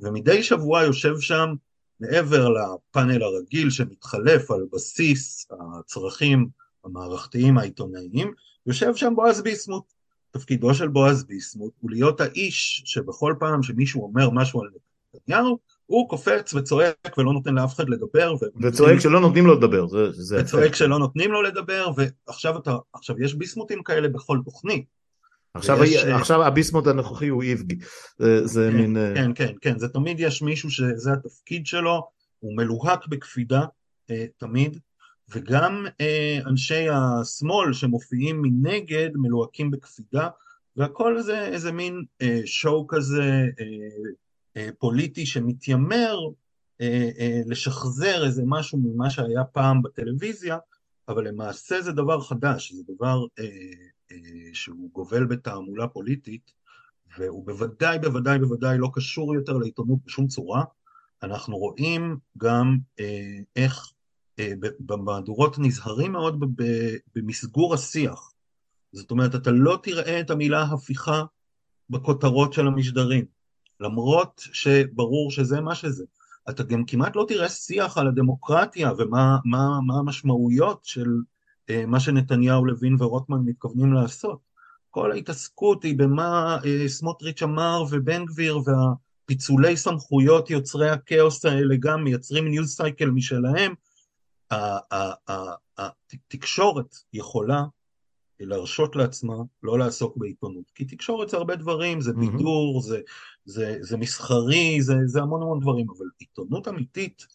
[0.00, 1.54] ומדי שבוע יושב שם
[2.00, 6.48] מעבר לפאנל הרגיל שמתחלף על בסיס הצרכים
[6.84, 8.32] המערכתיים העיתונאיים,
[8.66, 9.84] יושב שם בועז ביסמוט.
[10.30, 14.68] תפקידו של בועז ביסמוט הוא להיות האיש שבכל פעם שמישהו אומר משהו על
[15.14, 18.34] נתניהו, הוא קופץ וצועק ולא נותן לאף אחד לדבר.
[18.62, 19.86] וצועק שלא נותנים לו לדבר.
[20.30, 24.84] וצועק שלא נותנים לו לדבר, ועכשיו אתה, עכשיו יש ביסמוטים כאלה בכל תוכנית.
[25.54, 27.78] עכשיו, ויש, עכשיו הביסמוט הנוכחי הוא איבגי,
[28.18, 28.96] זה, זה כן, מין...
[29.14, 33.64] כן, כן, כן, זה תמיד יש מישהו שזה התפקיד שלו, הוא מלוהק בקפידה,
[34.10, 34.78] אה, תמיד,
[35.28, 40.28] וגם אה, אנשי השמאל שמופיעים מנגד מלוהקים בקפידה,
[40.76, 44.10] והכל זה איזה מין אה, שואו כזה אה, אה,
[44.78, 46.18] פוליטי שמתיימר
[46.80, 50.58] אה, אה, לשחזר איזה משהו ממה שהיה פעם בטלוויזיה,
[51.08, 53.24] אבל למעשה זה דבר חדש, זה דבר
[54.52, 56.52] שהוא גובל בתעמולה פוליטית,
[57.18, 60.64] והוא בוודאי, בוודאי, בוודאי לא קשור יותר לעיתונות בשום צורה.
[61.22, 62.78] אנחנו רואים גם
[63.56, 63.92] איך
[64.80, 66.56] במהדורות נזהרים מאוד
[67.14, 68.32] במסגור השיח.
[68.92, 71.24] זאת אומרת, אתה לא תראה את המילה הפיכה
[71.90, 73.24] בכותרות של המשדרים.
[73.80, 76.04] למרות שברור שזה מה שזה.
[76.50, 81.08] אתה גם כמעט לא תראה שיח על הדמוקרטיה ומה מה, מה המשמעויות של
[81.70, 84.38] אה, מה שנתניהו, לוין ורוטמן מתכוונים לעשות.
[84.90, 92.04] כל ההתעסקות היא במה אה, סמוטריץ' אמר ובן גביר והפיצולי סמכויות יוצרי הכאוס האלה גם
[92.04, 93.74] מייצרים news cycle משלהם.
[95.78, 97.62] התקשורת יכולה
[98.40, 100.64] להרשות לעצמה לא לעסוק בעיתונות.
[100.74, 102.82] כי תקשורת זה הרבה דברים, זה בידור, mm-hmm.
[102.82, 103.00] זה,
[103.44, 107.26] זה, זה מסחרי, זה, זה המון המון דברים, אבל עיתונות אמיתית,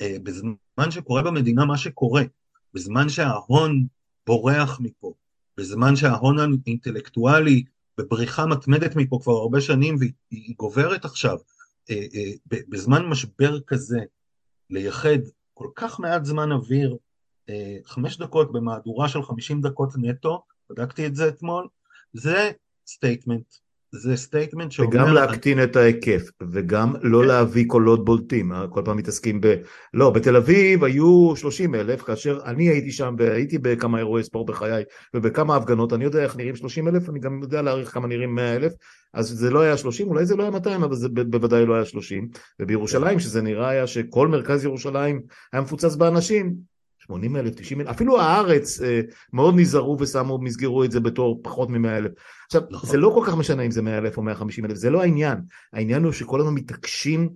[0.00, 2.22] אה, בזמן שקורה במדינה מה שקורה,
[2.74, 3.86] בזמן שההון
[4.26, 5.12] בורח מפה,
[5.56, 7.64] בזמן שההון האינטלקטואלי
[7.98, 11.38] בבריחה מתמדת מפה כבר הרבה שנים והיא גוברת עכשיו,
[11.90, 14.00] אה, אה, בזמן משבר כזה,
[14.70, 15.18] לייחד
[15.54, 16.96] כל כך מעט זמן אוויר
[17.48, 21.68] אה, חמש דקות במהדורה של חמישים דקות נטו, בדקתי את זה אתמול,
[22.12, 22.50] זה
[22.86, 23.54] statement.
[23.94, 24.90] זה statement שאומר...
[24.90, 25.62] וגם להקטין.
[25.62, 27.26] את ההיקף, וגם לא כן.
[27.26, 29.54] להביא קולות בולטים, כל פעם מתעסקים ב...
[29.94, 34.84] לא, בתל אביב היו 30 אלף, כאשר אני הייתי שם והייתי בכמה אירועי ספורט בחיי
[35.14, 38.56] ובכמה הפגנות, אני יודע איך נראים 30 אלף, אני גם יודע להעריך כמה נראים 100
[38.56, 38.72] אלף,
[39.14, 41.84] אז זה לא היה 30, אולי זה לא היה 200, אבל זה בוודאי לא היה
[41.84, 42.28] 30,
[42.60, 43.18] ובירושלים, כן.
[43.18, 46.71] שזה נראה היה שכל מרכז ירושלים היה מפוצץ באנשים,
[47.06, 49.00] 80 אלף, 90 אלף, אפילו הארץ אה,
[49.32, 52.12] מאוד נזהרו ושמו, מסגרו את זה בתור פחות מ-100 אלף.
[52.46, 52.90] עכשיו, נכון.
[52.90, 55.38] זה לא כל כך משנה אם זה 100 אלף או 150 אלף, זה לא העניין.
[55.72, 57.28] העניין הוא שכל הזמן מתעקשים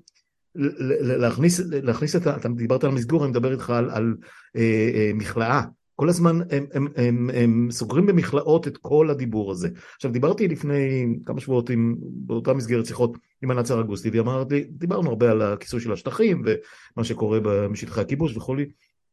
[1.00, 2.36] להכניס, להכניס את ה...
[2.36, 4.14] אתה דיברת על מסגור, אני מדבר איתך על, על
[4.56, 5.62] אה, אה, מכלאה.
[5.96, 9.68] כל הזמן הם, הם, הם, הם סוגרים במכלאות את כל הדיבור הזה.
[9.96, 14.64] עכשיו דיברתי לפני כמה שבועות עם, באותה מסגרת שיחות עם ענת סרגוסטי, והיא אמרת לי,
[14.70, 18.66] דיברנו הרבה על הכיסוי של השטחים ומה שקורה בשטחי הכיבוש וכולי,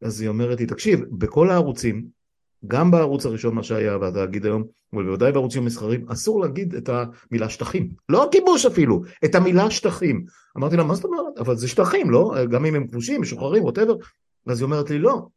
[0.04, 2.06] אז היא אומרת לי, תקשיב, בכל הערוצים,
[2.68, 4.64] גם בערוץ הראשון מה שהיה והתאגיד היום,
[4.94, 7.90] ובוודאי בערוצים המסחרים, אסור להגיד את המילה שטחים.
[8.10, 10.26] לא הכיבוש אפילו, את המילה שטחים.
[10.58, 11.38] אמרתי לה, מה זאת אומרת?
[11.40, 12.36] אבל זה שטחים, לא?
[12.50, 13.96] גם אם הם כבושים, משוחררים, ווטאבר.
[14.48, 15.28] אז היא אומרת לי, לא.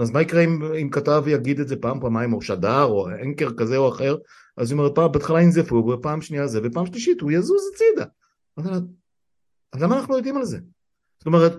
[0.00, 3.50] אז מה יקרה אם, אם כתב יגיד את זה פעם, פעמיים, או שדר, או אנקר
[3.56, 4.16] כזה או אחר?
[4.56, 8.04] אז היא אומרת, פעם, בהתחלה ינזפו, ופעם שנייה זה, ופעם שלישית הוא יזוז הצידה.
[9.72, 10.58] אז למה אנחנו לא יודעים על זה?
[11.18, 11.52] זאת אומרת,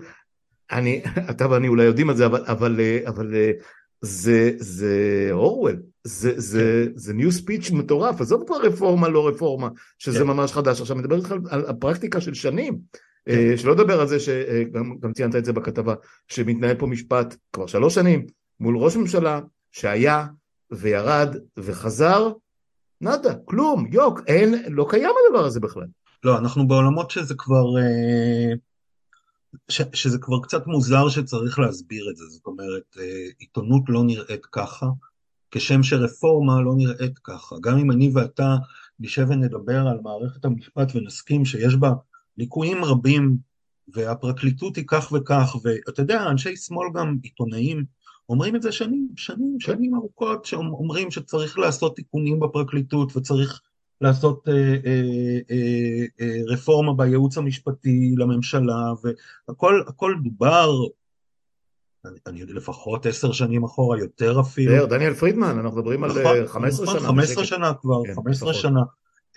[0.72, 3.34] אני, אתה ואני אולי יודעים את זה, אבל, אבל, אבל
[4.04, 6.92] זה, זה אורוול, זה, זה, כן.
[6.94, 10.26] זה ניו ספיץ' מטורף, עזוב כבר רפורמה לא רפורמה, שזה כן.
[10.26, 12.78] ממש חדש, עכשיו מדבר איתך על הפרקטיקה של שנים,
[13.26, 13.32] כן.
[13.32, 15.94] אה, שלא לדבר על זה שגם ציינת את זה בכתבה,
[16.28, 18.26] שמתנהל פה משפט כבר שלוש שנים
[18.60, 19.40] מול ראש ממשלה
[19.72, 20.26] שהיה
[20.70, 22.32] וירד וחזר,
[23.00, 25.86] נאדה, כלום, יוק, אין, לא קיים הדבר הזה בכלל.
[26.24, 27.64] לא, אנחנו בעולמות שזה כבר...
[27.78, 28.54] אה...
[29.68, 34.46] ש, שזה כבר קצת מוזר שצריך להסביר את זה, זאת אומרת, אה, עיתונות לא נראית
[34.46, 34.86] ככה,
[35.50, 37.56] כשם שרפורמה לא נראית ככה.
[37.62, 38.56] גם אם אני ואתה
[39.00, 41.92] נשב ונדבר על מערכת המשפט ונסכים שיש בה
[42.38, 43.36] ליקויים רבים,
[43.88, 47.84] והפרקליטות היא כך וכך, ואתה יודע, אנשי שמאל גם עיתונאים,
[48.28, 53.60] אומרים את זה שנים, שנים, שנים ארוכות, שאומרים שצריך לעשות תיקונים בפרקליטות וצריך
[54.04, 60.70] לעשות אה, אה, אה, אה, רפורמה בייעוץ המשפטי לממשלה, והכל דובר,
[62.06, 64.86] אני, אני יודע, לפחות עשר שנים אחורה, יותר אפילו.
[64.86, 67.08] דניאל פרידמן, אנחנו מדברים נכון, על 15 נכון, שנה.
[67.08, 68.62] 15 שנה כבר, כן, 15 לפחות.
[68.62, 68.80] שנה.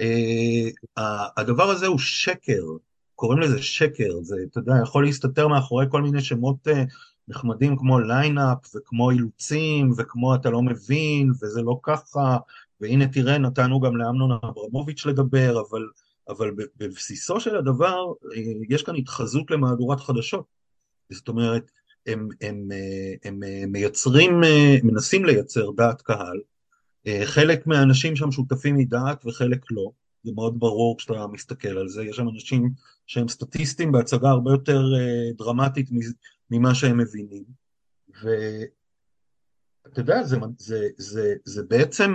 [0.01, 1.01] אה,
[1.37, 2.63] הדבר הזה הוא שקר,
[3.15, 6.71] קוראים לזה שקר, זה, אתה יודע, יכול להסתתר מאחורי כל מיני שמות אה,
[7.27, 12.37] נחמדים כמו lineup וכמו אילוצים וכמו אתה לא מבין וזה לא ככה
[12.81, 15.87] והנה תראה, נתנו גם לאמנון אברמוביץ' לדבר, אבל,
[16.29, 20.45] אבל בבסיסו של הדבר אה, יש כאן התחזות למהדורת חדשות.
[21.09, 21.71] זאת אומרת,
[22.07, 24.41] הם, הם, אה, הם אה, מייצרים,
[24.83, 26.39] מנסים לייצר דעת קהל,
[27.25, 29.91] חלק מהאנשים שם שותפים מדעת וחלק לא,
[30.23, 32.69] זה מאוד ברור כשאתה מסתכל על זה, יש שם אנשים
[33.05, 34.81] שהם סטטיסטים בהצגה הרבה יותר
[35.37, 35.89] דרמטית
[36.51, 37.43] ממה שהם מבינים,
[38.21, 38.69] ואתה
[39.97, 42.13] יודע, זה, זה, זה, זה בעצם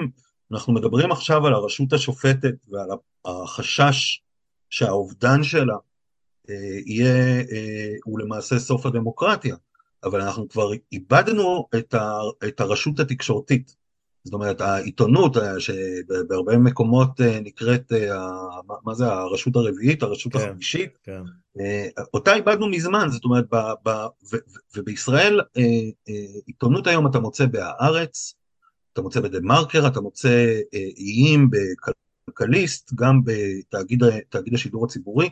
[0.52, 2.88] אנחנו מדברים עכשיו על הרשות השופטת ועל
[3.24, 4.22] החשש
[4.70, 5.76] שהאובדן שלה
[6.50, 9.56] אה, יהיה, אה, הוא למעשה סוף הדמוקרטיה,
[10.04, 12.12] אבל אנחנו כבר איבדנו את, ה,
[12.48, 13.82] את הרשות התקשורתית.
[14.24, 17.92] זאת אומרת, העיתונות, אה, שבהרבה מקומות נקראת,
[18.84, 21.22] מה זה, הרשות הרביעית, הרשות כן, החמישית, כן.
[22.14, 23.88] אותה איבדנו מזמן, זאת אומרת, ב, ב,
[24.32, 24.36] ו,
[24.76, 25.40] ובישראל
[26.46, 28.34] עיתונות היום אתה מוצא בהארץ,
[28.92, 35.28] אתה מוצא בדה מרקר, אתה מוצא אה, איים בכלכליסט, גם בתאגיד השידור הציבורי,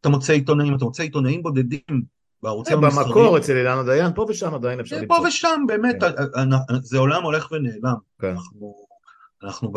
[0.00, 2.02] אתה מוצא עיתונאים, אתה מוצא עיתונאים בודדים
[2.42, 3.08] בערוצים אה, המסחריים.
[3.08, 5.16] במקור אצל אילנה דיין, פה ושם עדיין אפשר למצוא.
[5.16, 6.74] פה ושם, באמת, כן.
[6.82, 7.94] זה עולם הולך ונעלם.
[8.20, 8.34] כן.
[9.42, 9.72] אנחנו,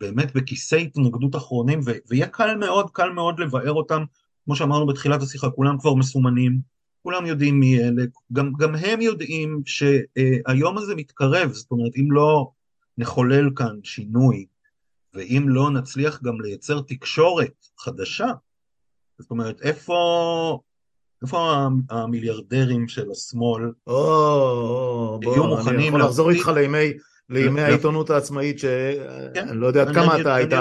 [0.00, 4.04] באמת בכיסי התנגדות אחרונים, ויהיה קל מאוד, קל מאוד לבאר אותם
[4.44, 6.58] כמו שאמרנו בתחילת השיחה, כולם כבר מסומנים,
[7.02, 12.50] כולם יודעים מי אלה, גם, גם הם יודעים שהיום הזה מתקרב, זאת אומרת, אם לא
[12.98, 14.46] נחולל כאן שינוי,
[15.14, 18.28] ואם לא נצליח גם לייצר תקשורת חדשה,
[19.18, 20.60] זאת אומרת, איפה,
[21.22, 26.92] איפה המיליארדרים של השמאל או, בוא, אני יכול לחזור איתך לימי,
[27.30, 28.96] לימי העיתונות העצמאית, שאני
[29.34, 30.52] כן, לא יודע עד כמה אתה היית...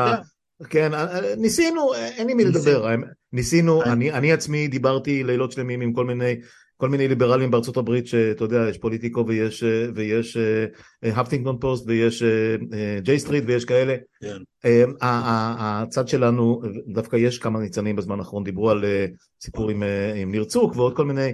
[0.69, 0.91] כן,
[1.38, 2.88] ניסינו, אין לי מי לדבר,
[3.34, 6.36] ניסינו, אני עצמי דיברתי לילות שלמים עם כל מיני
[6.78, 9.64] כל מיני ליברלים בארצות הברית שאתה יודע יש פוליטיקו ויש
[9.96, 10.38] ויש
[11.04, 12.24] האפינגטון פוסט ויש
[13.00, 14.92] ג'יי סטריט ויש כאלה כן.
[15.02, 18.86] הצד שלנו דווקא יש כמה ניצנים בזמן האחרון דיברו על
[19.42, 19.84] סיפור עם,
[20.16, 21.34] עם ניר צוק ועוד כל מיני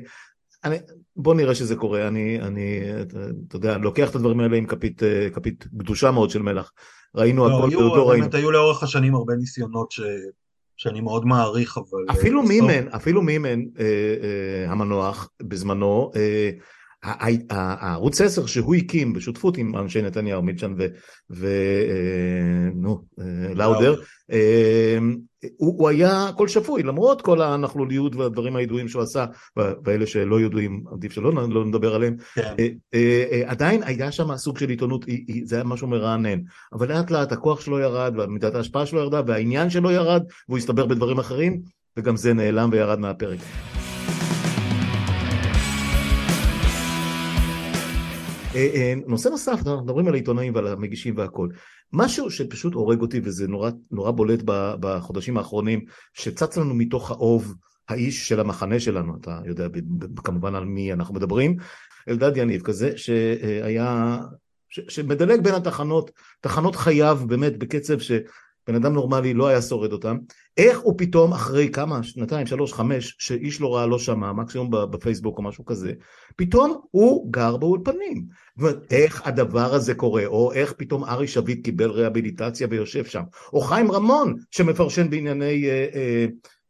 [0.64, 0.78] אני,
[1.16, 2.82] בוא נראה שזה קורה אני, אני
[3.48, 5.02] אתה יודע לוקח את הדברים האלה עם כפית,
[5.34, 6.72] כפית גדושה מאוד של מלח
[7.16, 8.28] ראינו לא, הכל, היו, באמת ראינו.
[8.34, 10.02] היו לאורך השנים הרבה ניסיונות ש...
[10.80, 12.06] שאני מאוד מעריך, אבל...
[12.10, 12.44] אה, אפילו.
[12.44, 16.12] מימן, אפילו מימן אה, אה, המנוח בזמנו,
[17.04, 20.74] הערוץ 10 שהוא הקים בשותפות עם אנשי נתניהו, מילצ'ן
[21.30, 23.96] ונו, אה, אה, לאודר,
[25.58, 29.26] הוא, הוא היה קול שפוי למרות כל הנכלוליות והדברים הידועים שהוא עשה
[29.58, 32.54] ואלה שלא ידועים עדיף שלא לא נדבר עליהם כן.
[33.46, 35.06] עדיין היה שם סוג של עיתונות
[35.44, 36.40] זה היה משהו מרענן
[36.74, 40.86] אבל לאט לאט הכוח שלו ירד ומידת ההשפעה שלו ירדה והעניין שלו ירד והוא הסתבר
[40.86, 41.62] בדברים אחרים
[41.98, 43.40] וגם זה נעלם וירד מהפרק.
[49.08, 51.50] נושא נוסף, אנחנו מדברים על העיתונאים ועל המגישים והכל.
[51.94, 54.40] משהו שפשוט הורג אותי וזה נורא, נורא בולט
[54.80, 57.56] בחודשים האחרונים, שצץ לנו מתוך האוב
[57.90, 59.68] האיש של המחנה שלנו, אתה יודע
[60.24, 61.58] כמובן על מי אנחנו מדברים,
[62.10, 64.18] אלדד יניב כזה שהיה,
[64.70, 68.12] ש, שמדלג בין התחנות, תחנות חייו באמת בקצב ש...
[68.70, 70.18] בן אדם נורמלי לא היה שורד אותם,
[70.58, 75.38] איך הוא פתאום אחרי כמה, שנתיים, שלוש, חמש, שאיש לא ראה, לא שמע, מקסימום בפייסבוק
[75.38, 75.92] או משהו כזה,
[76.36, 78.26] פתאום הוא גר באולפנים.
[78.58, 83.24] זאת אומרת, איך הדבר הזה קורה, או איך פתאום ארי שביט קיבל רהביליטציה ויושב שם,
[83.54, 86.26] או חיים רמון שמפרשן בענייני, אה, אה,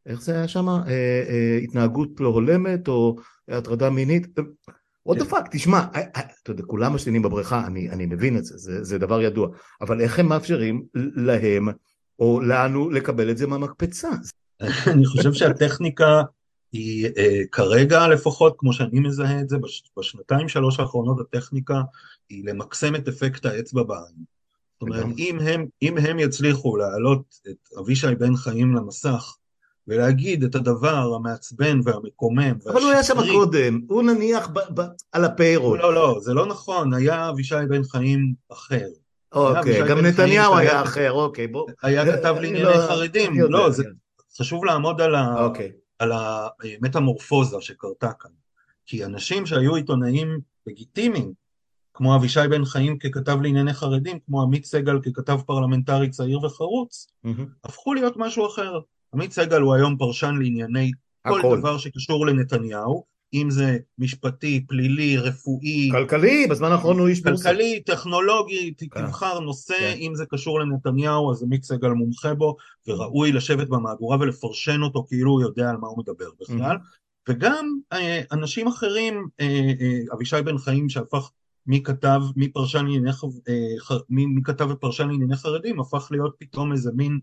[0.05, 0.81] איך זה היה שם, אה,
[1.29, 3.15] אה, התנהגות לא הולמת, או
[3.47, 4.27] הטרדה מינית.
[5.03, 8.45] what the fuck, תשמע, אה, אה, אתה יודע, כולם משתינים בבריכה, אני, אני מבין את
[8.45, 9.47] זה, זה, זה דבר ידוע,
[9.81, 10.85] אבל איך הם מאפשרים
[11.15, 11.67] להם
[12.19, 14.09] או לנו לקבל את זה מהמקפצה?
[14.93, 16.21] אני חושב שהטכניקה
[16.71, 21.81] היא אה, כרגע לפחות, כמו שאני מזהה את זה, בש, בשנתיים שלוש האחרונות הטכניקה
[22.29, 24.23] היא למקסם את אפקט האצבע בעין.
[24.73, 29.35] זאת אומרת, אם הם, אם הם יצליחו להעלות את אבישי בן חיים למסך
[29.89, 32.71] ולהגיד את הדבר המעצבן והמקומם והשקרי.
[32.71, 35.79] אבל הוא היה שם קודם, הוא נניח ב- ב- על הפיירול.
[35.79, 38.87] לא, לא, זה לא נכון, היה אבישי בן חיים אחר.
[39.31, 41.67] אוקיי, גם נתניהו היה אחר, אוקיי, בוא.
[41.83, 43.83] היה כתב לענייני לא, חרדים, לא, זה
[44.37, 45.71] חשוב לעמוד על, ה, אוקיי.
[45.99, 48.31] על המטמורפוזה שקרתה כאן.
[48.85, 51.33] כי אנשים שהיו עיתונאים לגיטימיים,
[51.93, 57.29] כמו אבישי בן חיים ככתב לענייני חרדים, כמו עמית סגל ככתב פרלמנטרי צעיר וחרוץ, mm-hmm.
[57.63, 58.79] הפכו להיות משהו אחר.
[59.13, 60.91] עמית סגל הוא היום פרשן לענייני
[61.25, 61.41] הכל.
[61.41, 65.89] כל דבר שקשור לנתניהו, אם זה משפטי, פלילי, רפואי.
[65.91, 67.49] כלכלי, בזמן האחרון הוא איש בורסה.
[67.49, 69.05] כלכלי, טכנולוגי, כן.
[69.05, 69.95] תבחר נושא, כן.
[69.97, 72.55] אם זה קשור לנתניהו, אז עמית סגל מומחה בו,
[72.87, 76.77] וראוי לשבת במהדורה ולפרשן אותו כאילו הוא יודע על מה הוא מדבר בכלל.
[77.29, 79.45] וגם אה, אנשים אחרים, אה,
[79.81, 81.31] אה, אבישי בן חיים שהפך
[81.71, 83.11] מכתב, מפרשן לענייני,
[84.09, 87.19] מכתב ופרשן לענייני חרדים, הפך להיות פתאום איזה מין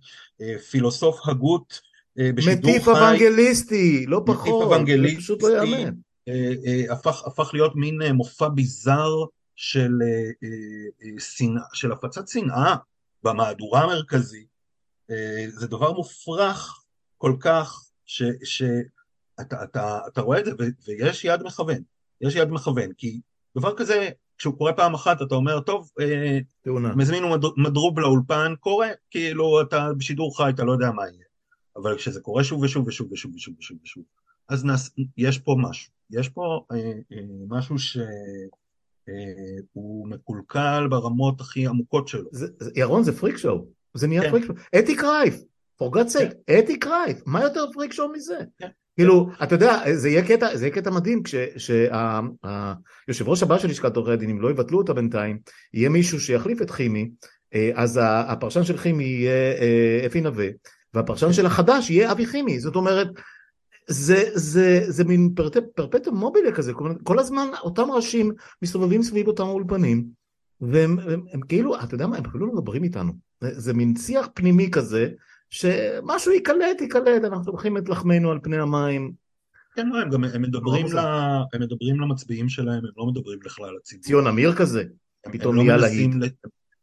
[0.71, 1.81] פילוסוף הגות
[2.19, 2.77] אה, בשידור חי.
[2.79, 4.41] מטיף אוונגליסטי, לא פחות.
[4.41, 5.21] מטיף אוונגליסטי.
[5.21, 5.95] פשוט לא יאמן.
[6.29, 9.25] אה, אה, הפך, הפך להיות מין מופע ביזאר
[9.57, 9.93] של,
[11.73, 12.77] של הפצת שנאה
[13.23, 14.57] במהדורה המרכזית.
[15.49, 16.85] זה דבר מופרך
[17.19, 20.53] כל כך, שאתה אתה, אתה רואה את זה,
[20.87, 21.83] ויש יד מכוון.
[22.21, 23.21] יש יד מכוון, כי
[23.57, 25.90] דבר כזה, כשהוא קורה פעם אחת, אתה אומר, טוב,
[26.96, 31.25] מזמינו מדרוב לאולפן, קורה, כאילו אתה בשידור חי, אתה לא יודע מה יהיה.
[31.77, 34.05] אבל כשזה קורה שוב ושוב ושוב ושוב ושוב ושוב ושוב,
[34.49, 36.77] אז נס, יש פה משהו, יש פה אה,
[37.12, 38.05] אה, משהו שהוא
[39.09, 42.29] אה, מקולקל ברמות הכי עמוקות שלו.
[42.33, 44.31] זה, זה, ירון זה פריק שואו, זה נהיה כן.
[44.31, 45.35] פריק שואו, אתי קרייף,
[45.83, 46.59] for God's sake, כן.
[46.59, 48.38] אתי קרייף, מה יותר פריק שואו מזה?
[48.59, 48.68] כן.
[48.97, 53.97] כאילו, אתה יודע, זה יהיה קטע, זה יהיה קטע מדהים כשהיושב ראש הבא של לשכת
[53.97, 55.39] עורכי הדין, אם לא יבטלו אותה בינתיים,
[55.75, 57.11] יהיה מישהו שיחליף את חימי,
[57.55, 60.47] אה, אז הפרשן של חימי יהיה אה, אפי נווה,
[60.95, 63.09] והפרשן של החדש יהיה אבי חימי, זאת אומרת,
[63.89, 65.35] זה, זה, זה מין
[65.75, 68.33] פרפטום מובילה כזה, כל הזמן אותם ראשים
[68.63, 70.05] מסתובבים סביב אותם אולפנים,
[70.61, 73.75] והם הם, הם, הם כאילו, אתה יודע מה, הם אפילו לא מדברים איתנו, זה, זה
[73.75, 75.09] מין שיח פנימי כזה,
[75.51, 79.12] שמשהו ייקלט, ייקלט, אנחנו שולחים את לחמנו על פני המים.
[79.74, 80.99] כן, לא, הם גם הם מדברים, ל...
[81.53, 84.05] הם מדברים למצביעים שלהם, הם לא מדברים לכלל הציבור.
[84.05, 84.84] ציון אמיר כזה,
[85.24, 86.34] הם, פתאום לא נהיה מנסים להיט.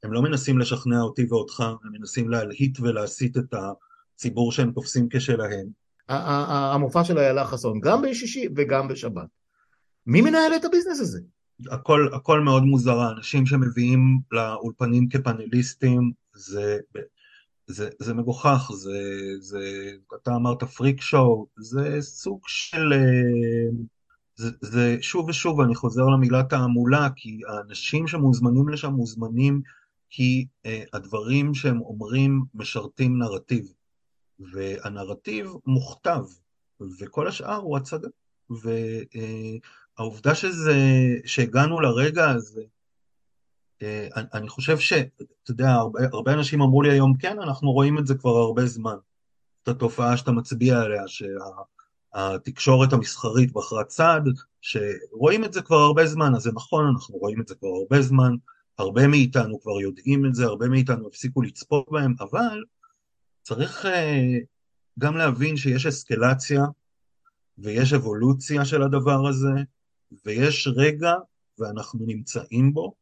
[0.03, 3.53] הם לא מנסים לשכנע אותי ואותך, הם מנסים להלהיט ולהסית את
[4.16, 5.68] הציבור שהם תופסים כשלהם.
[6.09, 9.28] המופע של איילה חסון, גם בשישי וגם בשבת.
[10.07, 11.20] מי מנהל את הביזנס הזה?
[11.72, 16.80] הכל, הכל מאוד מוזר, האנשים שמביאים לאולפנים כפאנליסטים, זה,
[17.68, 18.99] זה, זה מגוחך, זה,
[19.39, 19.91] זה,
[20.22, 23.70] אתה אמרת פריק שואו, זה סוג של, אה,
[24.36, 29.61] זה, זה שוב ושוב, אני חוזר למילה תעמולה, כי האנשים שמוזמנים לשם מוזמנים
[30.09, 33.74] כי אה, הדברים שהם אומרים משרתים נרטיב,
[34.39, 36.24] והנרטיב מוכתב,
[36.99, 38.07] וכל השאר הוא הצגה.
[39.97, 40.76] והעובדה שזה,
[41.26, 42.68] שהגענו לרגע הזה, אה,
[43.82, 48.08] אני- אני חושב שאתה יודע, הרבה, הרבה אנשים אמרו לי היום, כן, אנחנו רואים את
[48.08, 48.96] זה כבר הרבה זמן.
[49.64, 54.22] את התופעה שאתה מצביע עליה, שהתקשורת המסחרית בחרה צד,
[54.62, 58.02] שרואים את זה כבר הרבה זמן, אז זה נכון, אנחנו רואים את זה כבר הרבה
[58.02, 58.36] זמן,
[58.78, 62.64] הרבה מאיתנו כבר יודעים את זה, הרבה מאיתנו הפסיקו לצפות בהם, אבל
[63.42, 64.38] צריך אה,
[65.00, 66.64] גם להבין שיש אסקלציה
[67.58, 69.52] ויש אבולוציה של הדבר הזה,
[70.26, 71.14] ויש רגע,
[71.60, 72.94] ואנחנו נמצאים בו,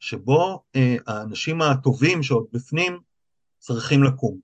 [0.00, 2.98] שבו אה, האנשים הטובים שעוד בפנים
[3.58, 4.38] צריכים לקום.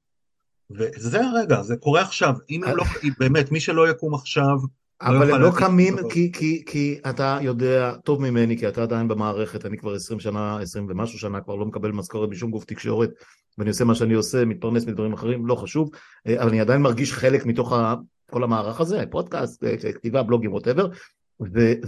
[0.70, 2.34] וזה הרגע, זה קורה עכשיו.
[2.50, 2.84] אם הם לא,
[3.18, 4.57] באמת, מי שלא יקום עכשיו,
[5.02, 5.96] אבל יוכל הם לא קמים.
[6.11, 10.59] כי, כי, כי אתה יודע טוב ממני, כי אתה עדיין במערכת, אני כבר 20 שנה,
[10.61, 13.11] 20 ומשהו שנה, כבר לא מקבל משכורת משום גוף תקשורת,
[13.59, 15.90] ואני עושה מה שאני עושה, מתפרנס מדברים אחרים, לא חשוב,
[16.26, 17.94] אה, אבל אני עדיין מרגיש חלק מתוך ה,
[18.30, 20.88] כל המערך הזה, פודקאסט, אה, כתיבה, בלוגים, ווטאבר,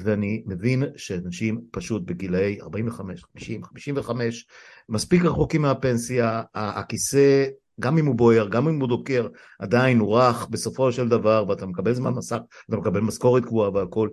[0.05, 4.47] ואני מבין שאנשים פשוט בגילאי 45, 50, 55,
[4.89, 7.47] מספיק רחוקים מהפנסיה, הכיסא,
[7.81, 9.29] גם אם הוא בוער, גם אם הוא דוקר,
[9.59, 12.39] עדיין הוא רך בסופו של דבר, ואתה מקבל זמן מסך,
[12.69, 14.09] אתה מקבל משכורת קבועה והכל.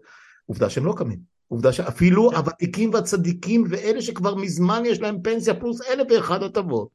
[0.46, 1.20] עובדה שהם לא קמים.
[1.48, 2.36] עובדה שאפילו כן.
[2.36, 6.88] הוותיקים והצדיקים ואלה שכבר מזמן יש להם פנסיה פלוס אלף ואחד הטבות.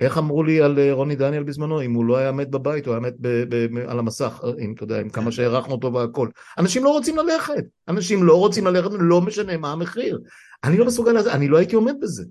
[0.00, 2.94] איך אמרו לי על אה, רוני דניאל בזמנו, אם הוא לא היה מת בבית, הוא
[2.94, 6.28] היה מת ב- ב- על המסך, אם אתה יודע, עם כמה שהערכנו אותו והכל.
[6.58, 10.20] אנשים לא רוצים ללכת, אנשים לא רוצים ללכת, לא משנה מה המחיר.
[10.64, 12.24] אני לא מסוגל לזה, אני לא הייתי עומד בזה.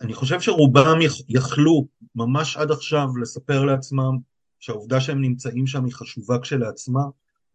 [0.00, 4.16] אני חושב שרובם יכ- יכלו ממש עד עכשיו לספר לעצמם
[4.60, 7.02] שהעובדה שהם נמצאים שם היא חשובה כשלעצמה,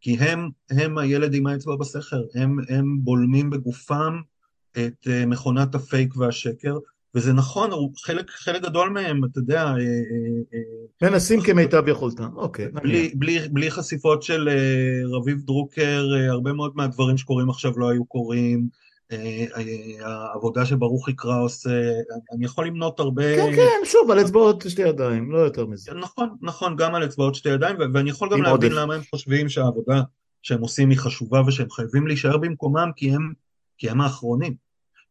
[0.02, 4.14] כי הם, הם הילד עם האצבע בסכר, הם, הם בולמים בגופם
[4.72, 6.78] את אה, מכונת הפייק והשקר,
[7.16, 7.70] וזה נכון,
[8.06, 9.78] חלק, חלק גדול מהם, אתה יודע, אה, אה,
[11.04, 12.68] אה, מנסים כמיטב יכולתם, אוקיי.
[12.68, 17.90] בלי, בלי, בלי חשיפות של אה, רביב דרוקר, אה, הרבה מאוד מהדברים שקורים עכשיו לא
[17.90, 18.68] היו קורים,
[20.02, 21.68] העבודה שברוכי קראוס,
[22.36, 23.36] אני יכול למנות הרבה...
[23.36, 25.94] כן, כן, שוב, על אצבעות שתי ידיים, לא יותר מזה.
[25.94, 28.84] נכון, נכון, גם על אצבעות שתי ידיים, ואני יכול גם להבין עודף.
[28.84, 30.02] למה הם חושבים שהעבודה
[30.42, 33.34] שהם עושים היא חשובה ושהם חייבים להישאר במקומם כי הם,
[33.78, 34.56] כי הם האחרונים.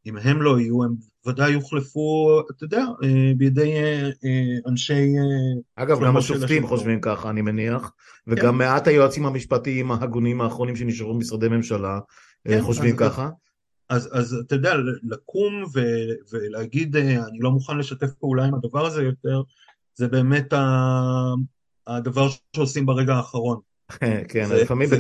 [0.07, 0.95] אם הם לא יהיו, הם
[1.27, 5.13] ודאי יוחלפו, אתה יודע, אה, בידי אה, אה, אנשי...
[5.77, 6.67] אגב, גם השופטים.
[6.67, 7.93] חושבים ככה, אני מניח,
[8.27, 8.33] כן.
[8.33, 11.99] וגם מעט היועצים המשפטיים ההגונים האחרונים שנשארו במשרדי ממשלה
[12.49, 13.29] כן, חושבים אז- ככה.
[13.89, 15.81] אז, אז אתה יודע, לקום ו,
[16.33, 19.43] ולהגיד, אני לא מוכן לשתף פעולה עם הדבר הזה יותר,
[19.95, 20.55] זה באמת
[21.87, 23.61] הדבר שעושים ברגע האחרון.
[24.33, 24.91] כן, לפעמים,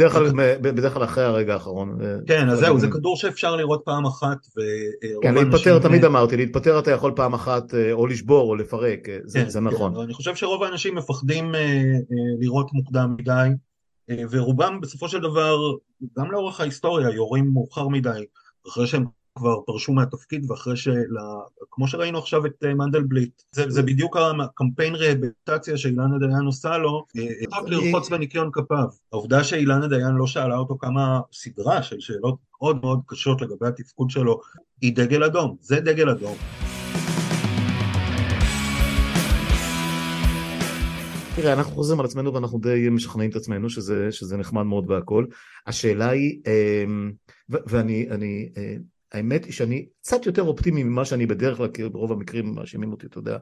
[0.60, 1.98] בדרך כלל אחרי הרגע האחרון.
[2.02, 5.34] אה, כן, אז זהו, זה אה, כדור שאפשר לראות פעם אחת, ורוב כן.
[5.34, 9.38] להתפטר, תמיד אמרתי, להתפטר אתה יכול פעם אחת אה, או לשבור או לפרק, אה, זה
[9.38, 9.94] כן, זה נכון.
[9.94, 11.96] כן, אני חושב שרוב האנשים מפחדים אה, אה,
[12.40, 13.48] לראות מוקדם מדי,
[14.10, 15.56] אה, ורובם בסופו של דבר,
[16.18, 18.24] גם לאורך ההיסטוריה, יורים מאוחר מדי,
[18.68, 19.04] אחרי שהם
[19.38, 21.04] כבר פרשו מהתפקיד, ואחרי של...
[21.70, 23.42] כמו שראינו עכשיו את אה, מנדלבליט.
[23.52, 28.84] זה, זה בדיוק הקמפיין רהביליטציה שאילנה דיין עושה לו, אה, אה, אני- לרחוץ בניקיון כפיו.
[29.12, 34.10] העובדה שאילנה דיין לא שאלה אותו כמה סדרה של שאלות מאוד מאוד קשות לגבי התפקוד
[34.10, 34.40] שלו,
[34.80, 36.36] היא דגל אדום, זה דגל אדום.
[41.36, 45.24] תראה, אנחנו חוזרים על עצמנו ואנחנו די משכנעים את עצמנו שזה, שזה נחמד מאוד והכל.
[45.66, 47.12] השאלה היא, אמ,
[47.50, 48.48] ו- ואני, אני,
[49.12, 53.06] האמת היא שאני קצת יותר אופטימי ממה שאני בדרך כלל, כי ברוב המקרים מאשימים אותי,
[53.06, 53.38] אתה יודע,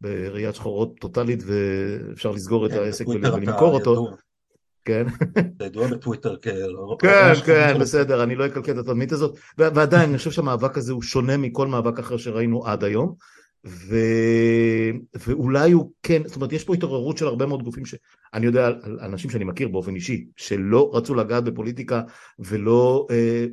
[0.00, 4.16] בראיית שחורות טוטאלית ואפשר לסגור את כן, העסק ולמכור אותו.
[4.84, 5.06] כן,
[5.56, 6.48] אתה ידוע בטוויטר כ...
[6.98, 11.02] כן, כן, בסדר, אני לא אקלקל את התדמית הזאת, ועדיין, אני חושב שהמאבק הזה הוא
[11.02, 13.14] שונה מכל מאבק אחר שראינו עד היום,
[13.66, 13.96] ו...
[15.26, 17.94] ואולי הוא כן, זאת אומרת, יש פה התעוררות של הרבה מאוד גופים, ש...
[18.34, 22.02] אני יודע על אנשים שאני מכיר באופן אישי, שלא רצו לגעת בפוליטיקה
[22.38, 23.06] ולא...
[23.10, 23.46] אה,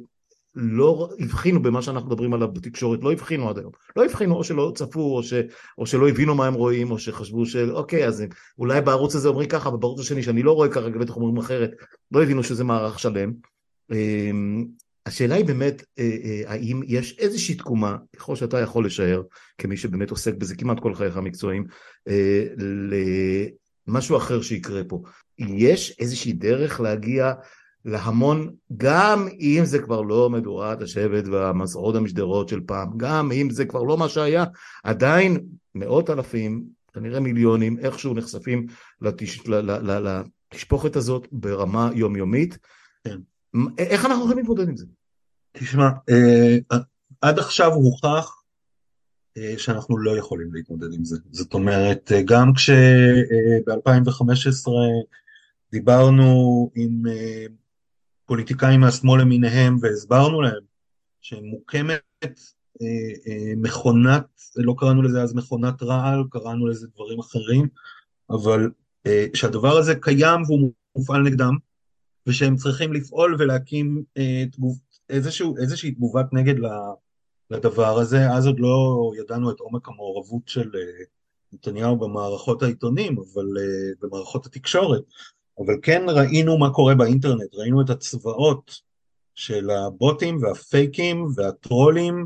[0.59, 3.71] לא הבחינו במה שאנחנו מדברים עליו בתקשורת, לא הבחינו עד היום.
[3.95, 5.33] לא הבחינו או שלא צפו, או, ש,
[5.77, 8.23] או שלא הבינו מה הם רואים, או שחשבו שאוקיי, אז
[8.59, 11.71] אולי בערוץ הזה אומרים ככה, אבל בערוץ השני, שאני לא רואה כרגע, בטח אומרים אחרת,
[12.11, 13.33] לא הבינו שזה מערך שלם.
[13.91, 14.65] אמ,
[15.05, 19.21] השאלה היא באמת, אה, אה, האם יש איזושהי תקומה, ככל שאתה יכול לשער,
[19.57, 21.65] כמי שבאמת עוסק בזה כמעט כל חייך המקצועיים,
[22.07, 22.43] אה,
[23.87, 25.01] למשהו אחר שיקרה פה.
[25.37, 27.33] יש איזושהי דרך להגיע
[27.87, 33.65] להמון, גם אם זה כבר לא מדורת השבט והמסעות המשדרות של פעם, גם אם זה
[33.65, 34.45] כבר לא מה שהיה,
[34.83, 36.63] עדיין מאות אלפים,
[36.93, 38.67] כנראה מיליונים, איכשהו נחשפים
[39.01, 39.39] לתש...
[40.51, 42.57] לתשפוכת הזאת ברמה יומיומית.
[43.03, 43.17] כן.
[43.77, 44.85] איך אנחנו יכולים להתמודד עם זה?
[45.51, 46.57] תשמע, אה,
[47.21, 48.41] עד עכשיו הוכח
[49.37, 51.17] אה, שאנחנו לא יכולים להתמודד עם זה.
[51.31, 54.69] זאת אומרת, אה, גם כשב-2015
[55.71, 57.01] דיברנו עם
[58.27, 60.61] פוליטיקאים מהשמאל למיניהם והסברנו להם
[61.21, 62.01] שמוקמת
[63.57, 64.25] מכונת,
[64.55, 67.67] לא קראנו לזה אז מכונת רעל, קראנו לזה דברים אחרים,
[68.29, 68.69] אבל
[69.33, 71.55] שהדבר הזה קיים והוא מופעל נגדם,
[72.27, 76.55] ושהם צריכים לפעול ולהקים אה, תגוב, איזשהו, איזושהי תגובת נגד
[77.51, 81.03] לדבר הזה, אז עוד לא ידענו את עומק המעורבות של אה,
[81.53, 85.03] נתניהו במערכות העיתונים, אבל אה, במערכות התקשורת,
[85.59, 88.81] אבל כן ראינו מה קורה באינטרנט, ראינו את הצבאות
[89.35, 92.25] של הבוטים והפייקים והטרולים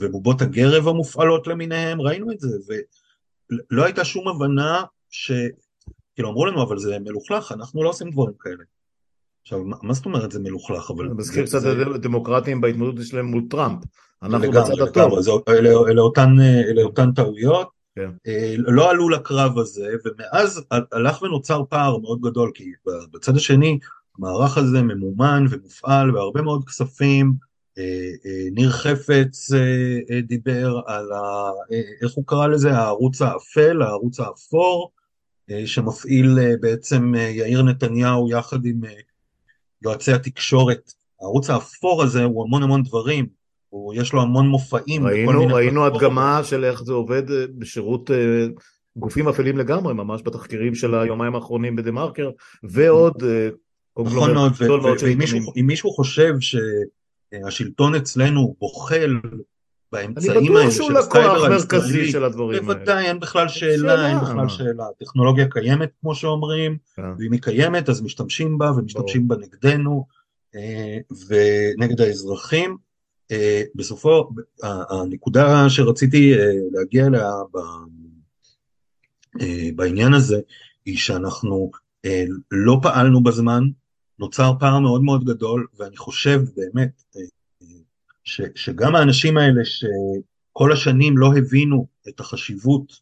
[0.00, 2.48] ובובות הגרב המופעלות למיניהם, ראינו את זה,
[3.70, 5.32] ולא הייתה שום הבנה ש...
[6.14, 8.64] כאילו אמרו לנו, אבל זה מלוכלך, אנחנו לא עושים דברים כאלה.
[9.42, 10.90] עכשיו, מה זאת אומרת זה מלוכלך?
[10.90, 11.04] אבל...
[11.04, 13.84] אני מזכיר קצת את הדמוקרטים בהתמודדות שלהם מול טראמפ.
[14.22, 15.18] אנחנו בצד הטוב.
[15.48, 17.68] אלה אותן טעויות.
[17.68, 17.76] כן.
[17.76, 17.81] אה,
[18.56, 22.72] לא עלו לקרב הזה, ומאז הלך ונוצר פער מאוד גדול, כי
[23.12, 23.78] בצד השני
[24.18, 27.32] המערך הזה ממומן ומופעל בהרבה מאוד כספים.
[27.78, 29.50] אה, אה, ניר חפץ
[30.22, 31.50] דיבר על, ה,
[32.02, 34.90] איך הוא קרא לזה, הערוץ האפל, הערוץ האפור,
[35.64, 38.80] שמפעיל בעצם יאיר נתניהו יחד עם
[39.82, 40.92] יועצי התקשורת.
[41.20, 43.26] הערוץ האפור הזה הוא המון המון דברים,
[43.72, 45.06] הוא, יש לו המון מופעים.
[45.06, 48.46] ראינו, ראינו הדגמה של איך זה עובד אה, בשירות אה,
[48.96, 52.30] גופים אפלים לגמרי, ממש בתחקירים של היומיים האחרונים בדה מרקר,
[52.62, 53.48] ועוד אה,
[53.98, 54.52] נכון מאוד,
[55.56, 59.20] ואם מישהו חושב שהשלטון אצלנו בוחל
[59.92, 62.74] באמצעים האלה של הסייבר הישראלי, של הדברים האלה.
[62.74, 64.84] בוודאי, אין בכלל שאלה, אין בכלל שאלה.
[64.96, 67.02] הטכנולוגיה קיימת, כמו שאומרים, כן.
[67.18, 70.06] ואם היא קיימת, אז משתמשים בה, ומשתמשים בה נגדנו,
[71.28, 72.76] ונגד האזרחים.
[73.32, 74.28] אה, בסופו,
[74.62, 77.30] הנקודה שרציתי אה, להגיע אליה
[79.76, 80.40] בעניין הזה,
[80.84, 81.70] היא שאנחנו
[82.50, 83.64] לא פעלנו בזמן,
[84.18, 87.02] נוצר פער מאוד מאוד גדול, ואני חושב באמת,
[88.24, 92.92] ש, שגם האנשים האלה שכל השנים לא הבינו את החשיבות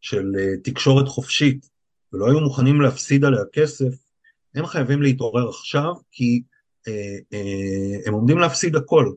[0.00, 1.68] של אה, תקשורת חופשית
[2.12, 3.94] ולא היו מוכנים להפסיד עליה כסף,
[4.54, 6.42] הם חייבים להתעורר עכשיו כי
[6.88, 9.12] אה, אה, הם עומדים להפסיד הכל.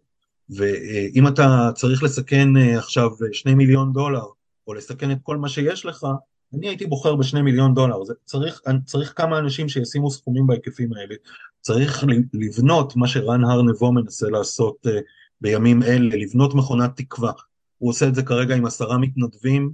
[0.50, 4.26] ואם אתה צריך לסכן אה, עכשיו שני מיליון דולר
[4.68, 6.06] או לסכן את כל מה שיש לך,
[6.54, 11.16] אני הייתי בוחר בשני מיליון דולר, זה צריך, צריך כמה אנשים שישימו סכומים בהיקפים האלה,
[11.62, 15.00] צריך לבנות מה שרן הר נבו מנסה לעשות אה,
[15.42, 17.32] בימים אלה, לבנות מכונת תקווה.
[17.78, 19.72] הוא עושה את זה כרגע עם עשרה מתנדבים,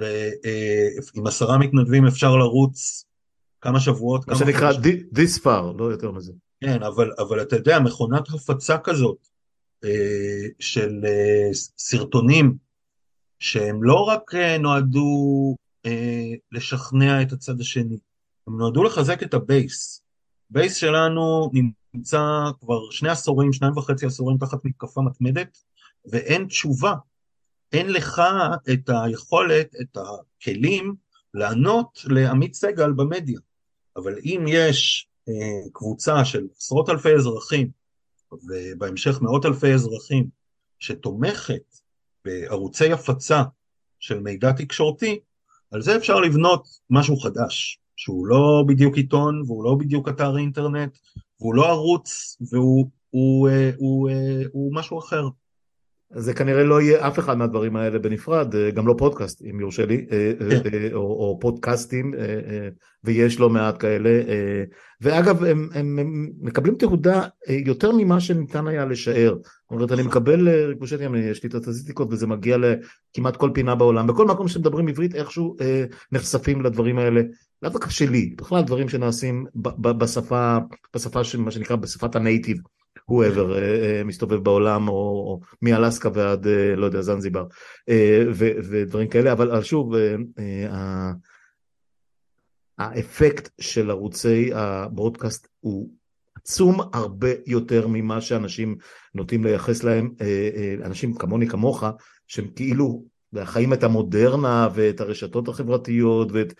[0.00, 3.04] ועם עשרה מתנדבים אפשר לרוץ
[3.60, 4.72] כמה שבועות, מה שנקרא
[5.12, 6.32] דיספר, לא יותר מזה.
[6.60, 9.33] כן, אבל, אבל אתה יודע, מכונת הפצה כזאת אה,
[10.60, 12.56] של אה, סרטונים,
[13.38, 15.56] שהם לא רק אה, נועדו
[16.52, 17.98] לשכנע את הצד השני,
[18.46, 20.04] הם נועדו לחזק את הבייס.
[20.50, 21.50] בייס שלנו
[21.94, 22.20] נמצא
[22.60, 25.58] כבר שני עשורים, שניים וחצי עשורים תחת מתקפה מתמדת,
[26.06, 26.94] ואין תשובה.
[27.72, 28.22] אין לך
[28.72, 30.94] את היכולת, את הכלים,
[31.34, 33.40] לענות לעמית סגל במדיה.
[33.96, 37.70] אבל אם יש אה, קבוצה של עשרות אלפי אזרחים,
[38.42, 40.28] ובהמשך מאות אלפי אזרחים,
[40.78, 41.62] שתומכת
[42.24, 43.42] בערוצי הפצה
[44.00, 45.18] של מידע תקשורתי,
[45.70, 47.78] על זה אפשר לבנות משהו חדש.
[47.96, 50.98] שהוא לא בדיוק עיתון, והוא לא בדיוק אתר אינטרנט,
[51.40, 54.10] והוא לא ערוץ, והוא הוא, הוא, הוא,
[54.52, 55.28] הוא משהו אחר.
[56.16, 60.06] זה כנראה לא יהיה אף אחד מהדברים האלה בנפרד, גם לא פודקאסט, אם יורשה לי,
[60.08, 60.94] כן.
[60.94, 62.14] או, או פודקאסטים,
[63.04, 64.10] ויש לא מעט כאלה.
[65.00, 69.34] ואגב, הם, הם, הם מקבלים תהודה יותר ממה שניתן היה לשער.
[69.34, 74.06] זאת אומרת, אני מקבל ריקושטים, יש לי את הסטטיסטיקות, וזה מגיע לכמעט כל פינה בעולם.
[74.06, 75.56] בכל מקום שמדברים עברית, איכשהו
[76.12, 77.20] נחשפים לדברים האלה.
[77.62, 79.46] לאו דווקא שלי, בכלל דברים שנעשים
[79.80, 80.58] בשפה,
[80.94, 82.56] בשפה, מה שנקרא, בשפת הנייטיב.
[83.10, 83.54] Whoever
[84.04, 86.46] מסתובב בעולם, או, או מאלסקה ועד,
[86.76, 87.44] לא יודע, זנזיבר,
[88.70, 89.94] ודברים כאלה, אבל שוב,
[92.78, 95.90] האפקט של ערוצי הברודקאסט הוא
[96.34, 98.76] עצום הרבה יותר ממה שאנשים
[99.14, 100.14] נוטים לייחס להם,
[100.84, 101.84] אנשים כמוני כמוך,
[102.26, 103.04] שהם כאילו
[103.44, 106.54] חיים את המודרנה ואת הרשתות החברתיות ואת...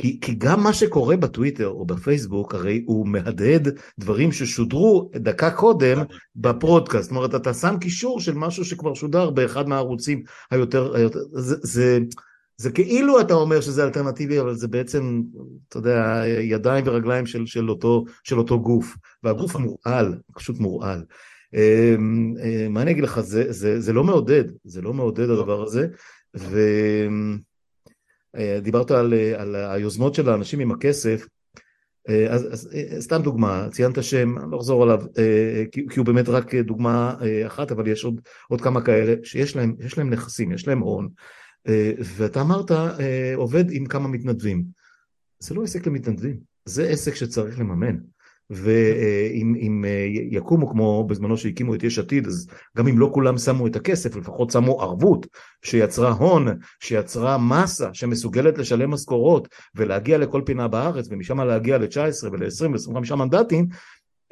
[0.00, 3.68] כי, כי גם מה שקורה בטוויטר או בפייסבוק הרי הוא מהדהד
[3.98, 5.98] דברים ששודרו דקה קודם
[6.36, 11.56] בפרודקאסט, זאת אומרת אתה שם קישור של משהו שכבר שודר באחד מהערוצים היותר, היותר זה,
[11.62, 11.98] זה,
[12.56, 15.22] זה כאילו אתה אומר שזה אלטרנטיבי אבל זה בעצם
[15.68, 19.62] אתה יודע ידיים ורגליים של, של, אותו, של אותו גוף והגוף נכון.
[19.62, 21.04] מורעל, פשוט מורעל.
[21.54, 25.34] אמ, אה, מה אני אגיד לך, זה, זה, זה לא מעודד, זה לא מעודד לא.
[25.34, 25.86] הדבר הזה,
[26.36, 26.58] ו...
[28.36, 31.26] אה, דיברת על, אה, על היוזמות של האנשים עם הכסף,
[32.08, 35.02] אה, אז, אז סתם דוגמה, ציינת שם, אני לא אחזור עליו,
[35.72, 37.14] כי, כי הוא באמת רק דוגמה
[37.46, 41.08] אחת, אבל יש עוד, עוד כמה כאלה שיש להם, להם נכסים, יש להם הון,
[42.16, 42.70] ואתה אמרת,
[43.36, 44.64] עובד עם כמה מתנדבים.
[45.38, 47.96] זה לא עסק למתנדבים, זה עסק שצריך לממן.
[48.54, 53.66] ואם אה, יקומו כמו בזמנו שהקימו את יש עתיד, אז גם אם לא כולם שמו
[53.66, 55.26] את הכסף, לפחות שמו ערבות
[55.64, 56.48] שיצרה הון,
[56.80, 63.66] שיצרה מסה שמסוגלת לשלם משכורות ולהגיע לכל פינה בארץ ומשם להגיע ל-19 ול-20 ול-25 מנדטים,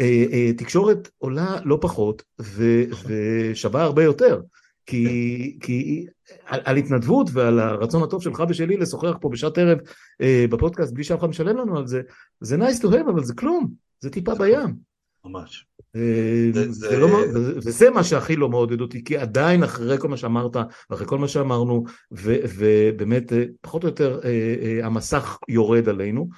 [0.00, 4.40] אה, אה, תקשורת עולה לא פחות ושווה הרבה יותר.
[4.86, 6.06] כי, כי
[6.46, 9.78] על, על התנדבות ועל הרצון הטוב שלך ושלי לשוחח פה בשעת ערב
[10.22, 12.00] אה, בפודקאסט בלי שאף אחד משלם לנו על זה,
[12.40, 13.68] זה nice to have אבל זה כלום,
[14.02, 14.76] זה טיפה בים.
[15.24, 15.66] ממש.
[15.96, 16.98] אה, זה.
[16.98, 17.08] לא,
[17.56, 20.56] וזה מה שהכי לא מעודד אותי, כי עדיין אחרי כל מה שאמרת,
[20.90, 26.28] ואחרי כל מה שאמרנו, ובאמת אה, פחות או יותר אה, המסך יורד עלינו.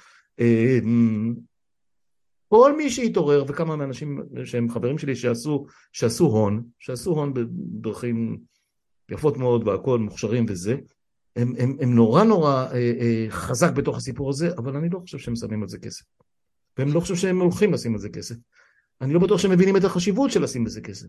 [2.47, 8.37] כל מי שהתעורר, וכמה מהאנשים שהם חברים שלי שעשו, שעשו הון, שעשו הון בדרכים
[9.11, 10.75] יפות מאוד והכל, מוכשרים וזה,
[11.35, 15.17] הם, הם, הם נורא נורא אה, אה, חזק בתוך הסיפור הזה, אבל אני לא חושב
[15.17, 16.05] שהם שמים על זה כסף.
[16.77, 18.35] והם לא חושב שהם הולכים לשים על זה כסף.
[19.01, 21.07] אני לא בטוח שהם מבינים את החשיבות של לשים בזה כסף.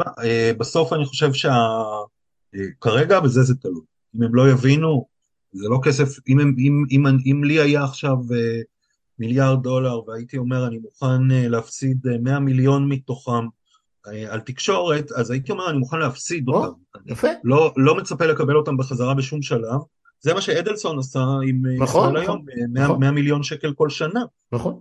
[0.00, 3.82] אה, בסוף אני חושב שכרגע אה, בזה זה תלוי.
[4.16, 5.06] אם הם לא יבינו,
[5.52, 8.60] זה לא כסף, אם, הם, אם, אם, אם, אם לי היה עכשיו אה,
[9.18, 13.46] מיליארד דולר והייתי אומר אני מוכן להפסיד 100 מיליון מתוכם
[14.28, 16.72] על תקשורת, אז הייתי אומר אני מוכן להפסיד אותם.
[17.06, 17.28] יפה.
[17.44, 19.80] לא, לא מצפה לקבל אותם בחזרה בשום שלב.
[20.22, 23.00] זה מה שאדלסון עשה עם נכון, ישראל נכון, היום, 100, נכון.
[23.00, 24.20] 100 מיליון שקל כל שנה.
[24.52, 24.80] נכון.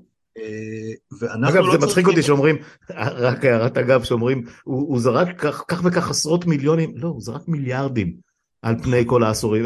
[1.21, 2.55] אגב לא זה מצחיק אותי שאומרים,
[2.95, 7.47] רק הערת אגב שאומרים, הוא, הוא זרק כך, כך וכך עשרות מיליונים, לא, הוא זרק
[7.47, 8.15] מיליארדים
[8.61, 9.65] על פני כל העשורים,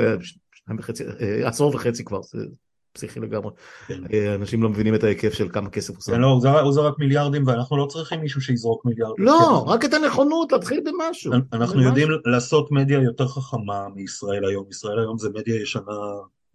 [1.43, 2.37] עשור וחצי כבר, זה
[2.95, 3.51] פסיכי לגמרי.
[3.87, 4.03] כן.
[4.35, 6.21] אנשים לא מבינים את ההיקף של כמה כסף הוא שם.
[6.21, 9.25] לא, הוא זרק מיליארדים ואנחנו לא צריכים מישהו שיזרוק מיליארדים.
[9.25, 11.33] לא, רק את הנכונות להתחיל במשהו.
[11.53, 14.65] אנחנו יודעים לעשות מדיה יותר חכמה מישראל היום.
[14.69, 15.93] ישראל היום זה מדיה ישנה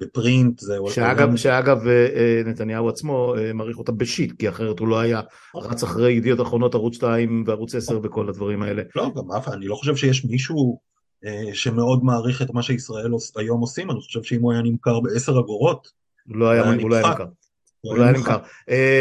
[0.00, 0.58] בפרינט.
[0.58, 5.00] זה שאגב, שאגב אה, אה, נתניהו עצמו אה, מעריך אותה בשיט, כי אחרת הוא לא
[5.00, 5.20] היה
[5.54, 8.82] רץ אחרי ידיעות אחרונות ערוץ 2 וערוץ 10 וכל הדברים האלה.
[8.96, 10.90] לא, גם אף, אני לא חושב שיש מישהו
[11.52, 15.88] שמאוד מעריך את מה שישראל היום עושים, אני חושב שאם הוא היה נמכר בעשר אגורות,
[16.28, 17.24] הוא לא היה נמכר.
[17.80, 18.38] הוא לא היה נמכר.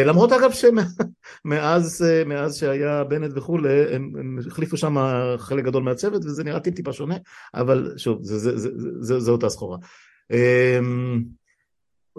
[0.05, 2.07] למרות אגב שמאז
[2.55, 4.95] שהיה בנט וכולי, הם החליפו שם
[5.37, 7.15] חלק גדול מהצוות וזה נראה טיפ טיפה שונה,
[7.53, 9.77] אבל שוב, זה אותה סחורה.
[10.31, 11.23] אמ,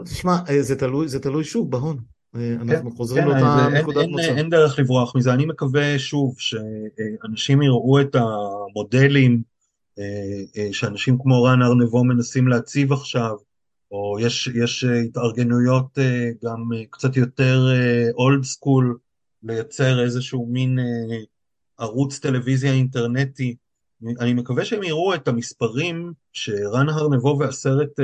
[0.04, 1.98] תשמע, אה, זה תלוי, זה תלוי שוב בהון.
[2.36, 4.22] אה, אנחנו כן, חוזרים כן, לאותה נקודת מוצא.
[4.22, 5.34] אין, אין דרך לברוח מזה.
[5.34, 9.42] אני מקווה שוב שאנשים יראו את המודלים
[9.98, 13.36] אה, שאנשים כמו רן ארנבו מנסים להציב עכשיו,
[13.90, 15.98] או יש, יש התארגנויות
[16.44, 17.66] גם קצת יותר
[18.14, 18.98] אולד סקול,
[19.42, 20.78] לייצר איזשהו מין
[21.78, 23.56] ערוץ טלוויזיה אינטרנטי
[24.20, 28.02] אני מקווה שהם יראו את המספרים שרן הרנבו uh,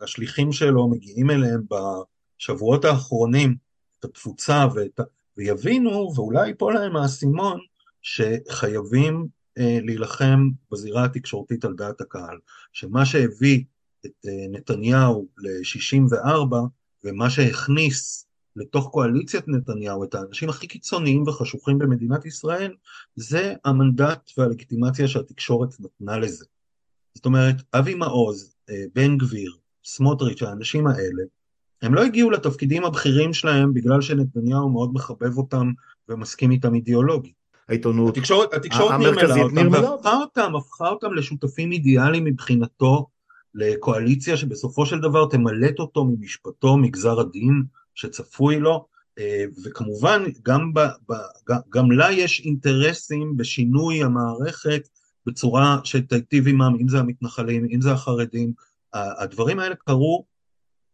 [0.00, 3.56] השליחים שלו מגיעים אליהם בשבועות האחרונים,
[3.98, 5.00] את התפוצה ואת,
[5.36, 7.60] ויבינו, ואולי ייפול להם האסימון,
[8.02, 9.26] שחייבים
[9.56, 12.38] להילחם בזירה התקשורתית על דעת הקהל.
[12.72, 13.64] שמה שהביא
[14.06, 16.54] את uh, נתניהו ל-64
[17.04, 22.74] ומה שהכניס לתוך קואליציית נתניהו, את האנשים הכי קיצוניים וחשוכים במדינת ישראל,
[23.16, 26.44] זה המנדט והלגיטימציה שהתקשורת נתנה לזה.
[27.14, 31.22] זאת אומרת, אבי מעוז, אה, בן גביר, סמוטריץ', האנשים האלה,
[31.82, 35.72] הם לא הגיעו לתפקידים הבכירים שלהם בגלל שנתניהו מאוד מחבב אותם
[36.08, 37.38] ומסכים איתם אידיאולוגית.
[37.68, 43.06] העיתונות, התקשורת, התקשורת נרמלה אותם, והפכה אותם, הפכה אותם לשותפים אידיאליים מבחינתו,
[43.54, 47.62] לקואליציה שבסופו של דבר תמלט אותו ממשפטו, מגזר הדין,
[47.94, 48.86] שצפוי לו,
[49.64, 50.80] וכמובן גם, ב,
[51.10, 51.14] ב,
[51.70, 54.88] גם לה יש אינטרסים בשינוי המערכת
[55.26, 58.52] בצורה שתיטיב עמם, אם זה המתנחלים, אם זה החרדים,
[58.92, 60.24] הדברים האלה קרו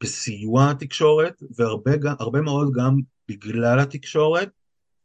[0.02, 4.50] בסיוע התקשורת והרבה מאוד גם בגלל התקשורת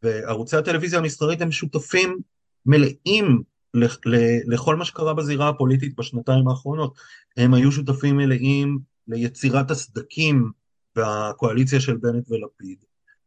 [0.04, 2.20] וערוצי הטלוויזיה המסחרית הם שותפים
[2.66, 3.44] מלאים
[4.48, 6.94] לכל מה שקרה בזירה הפוליטית בשנתיים האחרונות.
[7.38, 10.52] הם היו שותפים מלאים ליצירת הסדקים
[10.96, 12.78] בקואליציה של בנט ולפיד.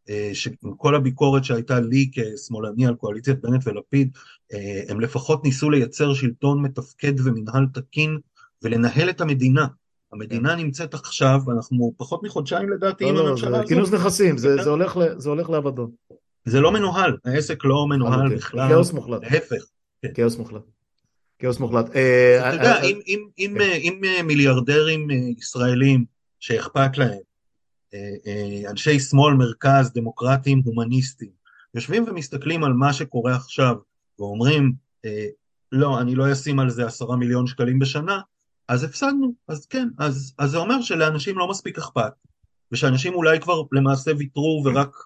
[0.08, 4.10] אה, שעם כל הביקורת שהייתה לי כשמאלני על קואליציית בנט ולפיד,
[4.52, 8.18] אה, הם לפחות ניסו לייצר שלטון מתפקד ומנהל תקין
[8.62, 9.66] ולנהל את המדינה.
[10.12, 13.68] המדינה נמצאת עכשיו, אנחנו פחות מחודשיים לדעתי עם לא, לא, הממשלה הזאת.
[13.68, 15.90] כינוס נכסים, זה זה הולך ל- זה הולך לאבדון.
[16.44, 18.36] זה לא מנוהל, העסק לא מנוהל אוקיי.
[18.36, 19.22] בכלל, כאוס מוחלט.
[19.22, 19.64] להפך.
[20.14, 20.62] כאוס מוחלט.
[21.38, 21.90] כאוס מוחלט.
[21.90, 21.96] אתה
[22.52, 23.80] יודע, אם- אם- אם- כן.
[24.20, 26.04] אם מיליארדרים ישראלים
[26.40, 27.18] שאכפת להם,
[27.94, 31.30] אה, אה, אנשי שמאל, מרכז, דמוקרטים, הומניסטים,
[31.74, 33.74] יושבים ומסתכלים על מה שקורה עכשיו
[34.18, 34.72] ואומרים,
[35.04, 35.26] אה,
[35.72, 38.20] לא, אני לא אשים על זה עשרה מיליון שקלים בשנה,
[38.68, 42.12] אז הפסדנו, אז כן, אז, אז זה אומר שלאנשים לא מספיק אכפת,
[42.72, 44.96] ושאנשים אולי כבר למעשה ויתרו ורק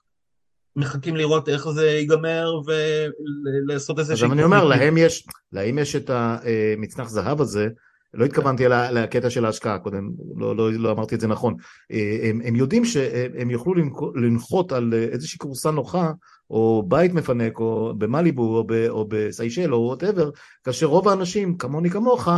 [0.77, 6.11] מחכים לראות איך זה ייגמר ולעשות איזה אז אני אומר, להם יש, להם יש את
[6.11, 7.69] המצנח זהב הזה,
[8.15, 11.55] לא התכוונתי לקטע של ההשקעה קודם, לא, לא, לא אמרתי את זה נכון.
[11.93, 13.75] אה, הם, הם יודעים שהם יוכלו
[14.15, 16.11] לנחות על איזושהי כורסה נוחה,
[16.51, 20.31] או בית מפנק, או במאליבו, או, ב, או בסיישל, או whatever,
[20.65, 22.29] כאשר רוב האנשים, כמוני כמוך,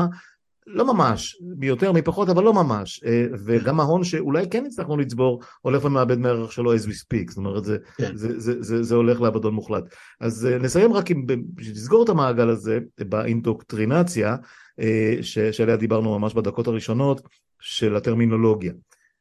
[0.70, 3.04] לא ממש, מיותר מפחות, אבל לא ממש.
[3.04, 7.36] אה, וגם ההון שאולי כן הצלחנו לצבור, הולך ומאבד מערך שלו as we speak, זאת
[7.36, 8.16] אומרת, זה, כן.
[8.16, 9.84] זה, זה, זה, זה הולך לאבדון מוחלט.
[10.20, 11.26] אז אה, נסיים רק עם,
[11.58, 14.36] לסגור את המעגל הזה, באינדוקטרינציה,
[14.80, 17.20] אה, ש- שעליה דיברנו ממש בדקות הראשונות,
[17.60, 18.72] של הטרמינולוגיה.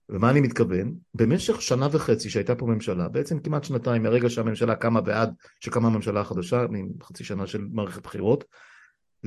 [0.10, 0.94] ומה אני מתכוון?
[1.14, 6.22] במשך שנה וחצי שהייתה פה ממשלה, בעצם כמעט שנתיים מהרגע שהממשלה קמה ועד שקמה הממשלה
[6.22, 6.66] החדשה,
[7.00, 8.44] מחצי שנה של מערכת בחירות,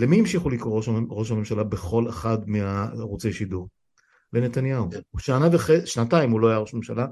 [0.01, 3.69] למי המשיכו לקרוא ראש, ראש הממשלה בכל אחד מהערוצי שידור?
[4.33, 4.91] לנתניהו.
[4.91, 4.99] כן.
[5.19, 7.07] שנה וחצי, שנתיים הוא לא היה ראש ממשלה,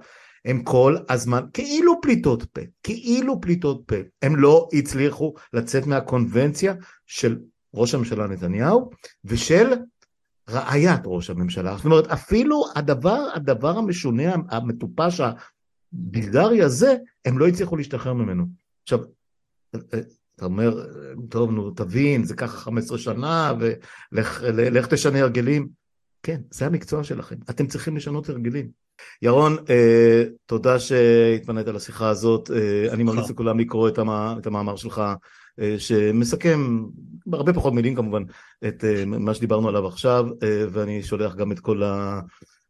[0.44, 3.96] הם כל הזמן כאילו פליטות פה, כאילו פליטות פה.
[4.22, 6.74] הם לא הצליחו לצאת מהקונבנציה
[7.06, 7.38] של
[7.74, 8.90] ראש הממשלה נתניהו
[9.24, 9.72] ושל
[10.50, 11.76] רעיית ראש הממשלה.
[11.76, 15.20] זאת אומרת, אפילו הדבר, הדבר המשונה, המטופש,
[15.92, 18.46] הביזארי הזה, הם לא הצליחו להשתחרר ממנו.
[18.82, 18.98] עכשיו,
[20.38, 20.86] אתה אומר,
[21.28, 23.52] טוב, נו, תבין, זה ככה 15 שנה,
[24.12, 25.68] ולך לך תשנה הרגלים.
[26.22, 28.68] כן, זה המקצוע שלכם, אתם צריכים לשנות הרגלים.
[29.22, 34.76] ירון, אה, תודה שהתפנית לשיחה הזאת, אה, אני ממליץ לכולם לקרוא את, המ, את המאמר
[34.76, 35.02] שלך,
[35.60, 36.84] אה, שמסכם,
[37.26, 38.22] בהרבה פחות מילים כמובן,
[38.68, 42.20] את אה, מה שדיברנו עליו עכשיו, אה, ואני שולח גם את כל ה...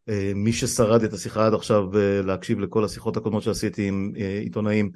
[0.08, 4.38] אה, מי ששרד את השיחה עד עכשיו, אה, להקשיב לכל השיחות הקודמות שעשיתי עם אה,
[4.42, 4.90] עיתונאים,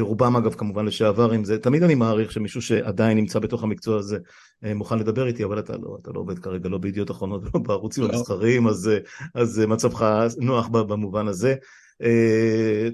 [0.00, 4.18] רובם אגב כמובן לשעברים, זה תמיד אני מעריך שמישהו שעדיין נמצא בתוך המקצוע הזה
[4.64, 7.64] אה, מוכן לדבר איתי, אבל אתה לא, אתה לא עובד כרגע לא בידיעות אחרונות ולא
[7.64, 8.08] בערוצים לא.
[8.08, 8.98] המסחריים, אז, אה,
[9.34, 11.54] אז אה, מצבך נוח במובן הזה.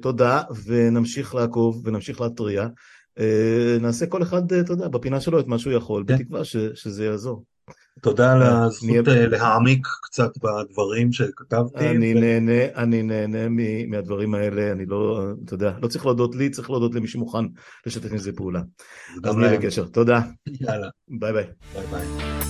[0.03, 2.69] תודה, ונמשיך לעקוב ונמשיך להתריע.
[3.81, 6.15] נעשה כל אחד, אתה יודע, בפינה שלו את מה שהוא יכול, כן.
[6.17, 7.45] בתקווה ש, שזה יעזור.
[8.03, 11.91] תודה על אה, הזכות אה, להעמיק קצת בדברים שכתבתי.
[11.91, 13.49] אני נהנה, אני נהנה
[13.89, 17.45] מהדברים האלה, אני לא, אתה יודע, לא צריך להודות לי, צריך להודות למי שמוכן
[17.87, 18.61] לשתף עם זה פעולה.
[19.25, 19.59] אז נהיה.
[19.59, 20.21] בקשר, תודה,
[20.61, 21.45] יאללה, ביי ביי.
[21.75, 22.42] ביי ביי.